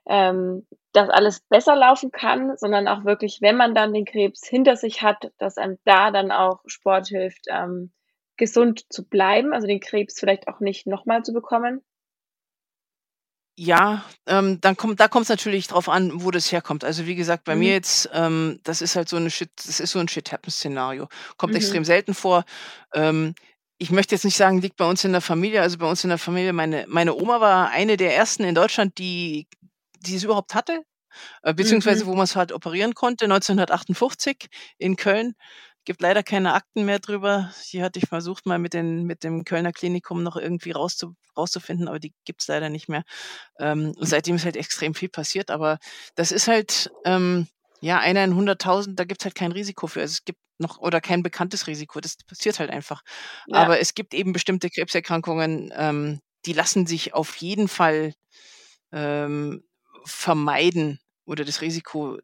[0.07, 4.77] ähm, dass alles besser laufen kann, sondern auch wirklich, wenn man dann den Krebs hinter
[4.77, 7.91] sich hat, dass einem da dann auch Sport hilft, ähm,
[8.37, 11.81] gesund zu bleiben, also den Krebs vielleicht auch nicht nochmal zu bekommen?
[13.57, 16.83] Ja, ähm, dann kommt da kommt's natürlich drauf an, wo das herkommt.
[16.83, 17.71] Also, wie gesagt, bei mir Mhm.
[17.71, 21.07] jetzt, ähm, das ist halt so 'ne Shit das ist so 'n Shit-Happens-Szenario.
[21.37, 21.55] Kommt Mhm.
[21.55, 22.43] extrem selten vor.
[22.93, 23.33] Ähm,
[23.77, 25.61] ich möchte jetzt nicht sagen, liegt bei uns in der Familie.
[25.61, 28.97] Also, bei uns in der Familie meine meine Oma war eine der ersten in Deutschland,
[28.97, 29.47] die
[30.07, 30.81] die es überhaupt hatte,
[31.43, 32.09] äh, beziehungsweise Mhm.
[32.09, 34.47] wo man's halt operieren konnte, 1958
[34.77, 35.35] in Köln.
[35.85, 37.51] Gibt leider keine Akten mehr drüber.
[37.71, 41.87] Die hatte ich versucht, mal mit den mit dem Kölner Klinikum noch irgendwie rauszu rauszufinden,
[41.89, 43.03] aber die gibt's leider nicht mehr.
[43.59, 45.79] Ähm, und seitdem ist halt extrem viel passiert, aber
[46.15, 47.47] das ist halt, ähm,
[47.81, 50.01] ja, einer in 100.000, da gibt's halt kein Risiko für.
[50.01, 51.99] Also, es gibt noch oder kein bekanntes Risiko.
[52.01, 53.01] Das passiert halt einfach.
[53.47, 53.57] Ja.
[53.59, 58.13] Aber es gibt eben bestimmte Krebserkrankungen, ähm, die lassen sich auf jeden Fall,
[58.91, 59.63] ähm,
[60.05, 62.19] vermeiden oder das Risiko,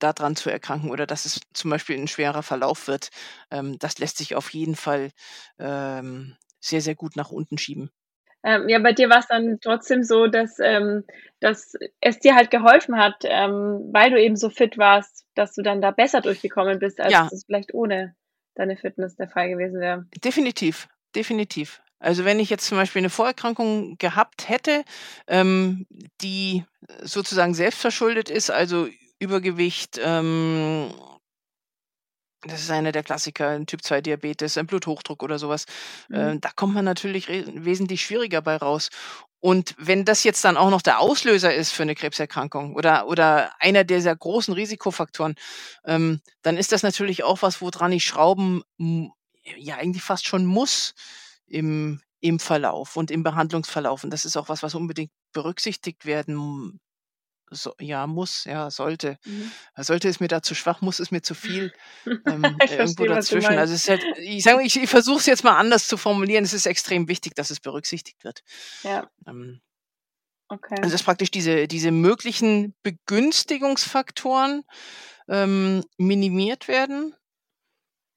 [0.00, 3.10] da dran zu erkranken oder dass es zum Beispiel 'n schwerer Verlauf wird,
[3.50, 5.12] ähm, das lässt sich auf jeden Fall,
[5.58, 7.90] ähm, sehr, sehr gut nach unten schieben.
[8.44, 11.04] Ähm, ja, bei dir war's dann trotzdem so, dass, ähm
[11.40, 15.60] dass es dir halt geholfen hat, ähm, weil du eben so fit warst, dass du
[15.62, 17.30] dann da besser durchgekommen bist, als Ja.
[17.30, 18.14] das vielleicht ohne
[18.54, 20.06] deine Fitness der Fall gewesen wäre?
[20.22, 21.80] Definitiv, definitiv.
[22.00, 24.84] Also, wenn ich jetzt zum Beispiel 'ne Vorerkrankung gehabt hätte,
[25.26, 25.86] ähm,
[26.20, 26.64] die
[27.02, 28.88] sozusagen selbstverschuldet ist, also
[29.18, 30.90] Übergewicht, ähm
[32.42, 35.66] das ist einer der Klassiker, 'n Typ-2-Diabetes, ein Bluthochdruck oder so was.
[36.08, 36.16] Mhm.
[36.16, 38.90] Äh, da kommt man natürlich wesentlich schwieriger bei raus.
[39.40, 43.52] Und wenn das jetzt dann auch noch der Auslöser ist für 'ne Krebserkrankung oder oder
[43.60, 45.34] einer dieser großen Risikofaktoren,
[45.86, 48.62] ähm, dann ist das natürlich auch was, wodran ich schrauben
[49.58, 50.94] ja, eigentlich fast schon muss
[51.54, 54.02] im im Verlauf und im Behandlungsverlauf.
[54.02, 56.80] Und das ist auch was, was unbedingt berücksichtigt werden
[57.50, 59.18] so ja, muss, ja, sollte.
[59.24, 59.52] Mhm.
[59.76, 61.72] Sollte ist mir da zu schwach, muss ist mir zu viel,
[62.06, 63.58] ähm, Ich irgendwo verstehe, dazwischen.
[63.58, 66.44] Also, es ist halt ich sage ich ich versuche es jetzt mal anders zu formulieren.
[66.44, 68.42] Es ist extrem wichtig, dass es berücksichtigt wird.
[68.82, 69.10] Ja.
[69.26, 69.60] Ähm
[70.48, 70.76] Okay.
[70.78, 74.64] also, dass praktisch diese diese möglichen Begünstigungsfaktoren,
[75.28, 77.14] ähm, minimiert werden.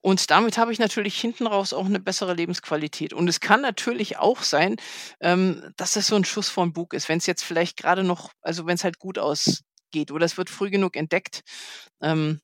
[0.08, 3.12] Und damit habe ich natürlich hinten raus auch 'ne bessere Lebensqualität.
[3.12, 4.78] Und es kann natürlich auch sein,
[5.20, 7.10] ähm, dass das so 'n Schuss vorm Bug ist.
[7.10, 10.96] Wenn's jetzt vielleicht grade noch also, wenn's halt gut ausgeht oder es wird früh genug
[10.96, 11.42] entdeckt,
[12.02, 12.40] ähm,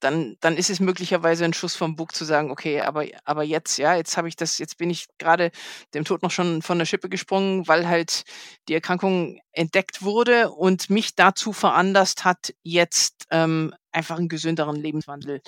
[0.00, 3.78] dann dann ist es möglicherweise 'n Schuss vorm Bug zu sagen: „Okay, aber aber jetzt,
[3.78, 5.50] ja, jetzt habe ich das jetzt bin ich grade
[5.94, 8.24] dem Tod noch schon von der Schippe gesprungen, weil halt
[8.68, 15.40] die Erkrankung entdeckt wurde und mich dazu veranlasst hat, jetzt, ähm, einfach 'n gesünderen Lebenswandel,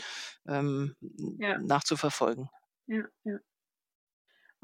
[0.49, 0.97] ähm,
[1.39, 1.59] Ja.
[1.59, 2.49] nachzuverfolgen.“
[2.89, 3.43] Ja, ja.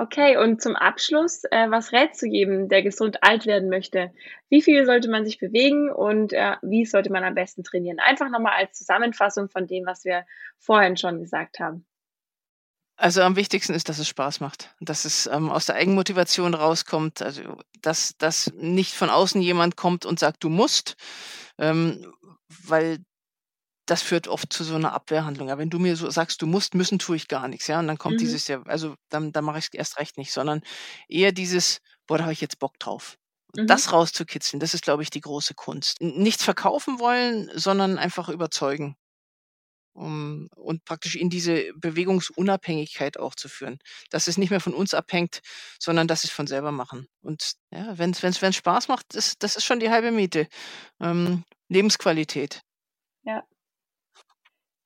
[0.00, 4.12] Okay, und zum Abschluss, äh, was rätst du jedem, der gesund alt werden möchte?
[4.48, 7.98] Wie viel sollte man sich bewegen und, äh, wie sollte man am besten trainieren?
[7.98, 10.24] Einfach noch mal als Zusammenfassung von dem, was wir
[10.60, 11.84] vorhin schon gesagt haben.
[13.00, 17.22] Also, am wichtigsten ist, dass es Spaß macht, dass es, ähm, aus der Eigenmotivation rauskommt,
[17.22, 17.42] also,
[17.80, 20.96] dass dass nicht von außen jemand kommt und sagt: „Du musst“,
[21.58, 22.12] ähm,
[22.66, 22.98] weil
[23.90, 25.50] das führt oft zu so 'ner Abwehrhandlung.
[25.50, 27.80] Aber wenn du mir so sagst: „Du musst“, müssen tue ich gar nix, ja?
[27.80, 28.22] Und dann kommt Mhm.
[28.22, 30.62] dieses ja also, dann dann mache ich's erst recht nicht, sondern
[31.08, 33.16] eher dieses: „Boah, da habe ich jetzt Bock drauf.“
[33.52, 33.70] Und Mhm.
[33.70, 36.00] das rauszukitzeln, das ist, glaube ich, die große Kunst.
[36.02, 38.96] Nichts verkaufen wollen, sondern einfach überzeugen.
[39.94, 43.78] Um und praktisch in diese Bewegungsunabhängigkeit auch zu führen,
[44.10, 45.40] dass es nicht mehr von uns abhängt,
[45.80, 47.08] sondern dass sie's von selber machen.
[47.22, 50.46] Und ja, wenn's wenn's wenn's Spaß macht, das das ist schon die halbe Miete.
[51.00, 52.62] Ähm, Lebensqualität.
[53.24, 53.44] Ja.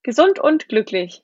[0.02, 1.22] Gesund und glücklich,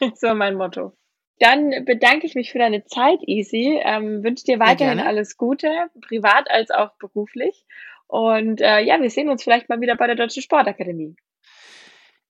[0.14, 0.92] so mein Motto.
[1.38, 5.06] Dann bedanke ich mich für deine Zeit, Easy, ähm, wünsche dir weiterhin gerne.
[5.06, 5.68] alles Gute,
[6.06, 7.64] privat als auch beruflich.
[8.06, 11.16] Und, äh, ja, wir sehen uns vielleicht mal wieder bei der Deutschen Sportakademie.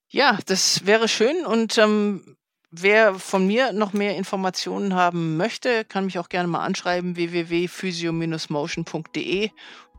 [0.08, 2.36] Ja, das wäre schön und, ähm,
[2.70, 9.50] wer von mir noch mehr Informationen haben möchte, kann mich auch gerne mal anschreiben, www.physio-motion.de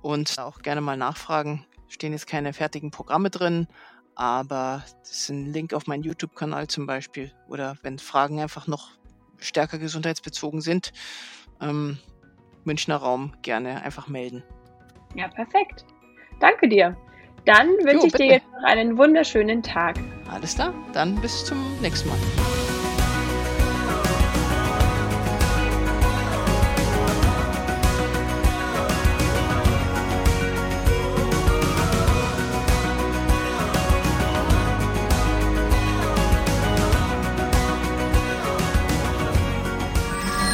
[0.01, 1.65] und auch gerne mal nachfragen.
[1.87, 3.67] Stehen jetzt keine fertigen Programme drin,
[4.15, 7.31] aber das ist 'n Link auf meinen YouTube-Kanal zum Beispiel.
[7.47, 8.91] Oder wenn Fragen einfach noch
[9.39, 10.91] stärker gesundheitsbezogen sind,
[11.61, 11.97] ähm,
[12.63, 14.43] Münchner Raum, gerne einfach melden.
[15.15, 15.85] Ja, perfekt.
[16.39, 16.95] Danke dir.
[17.45, 18.23] Dann wünsche ich dir bitte.
[18.25, 19.99] jetzt noch einen wunderschönen Tag.
[20.29, 22.17] Alles klar, dann bis zum nächsten Mal.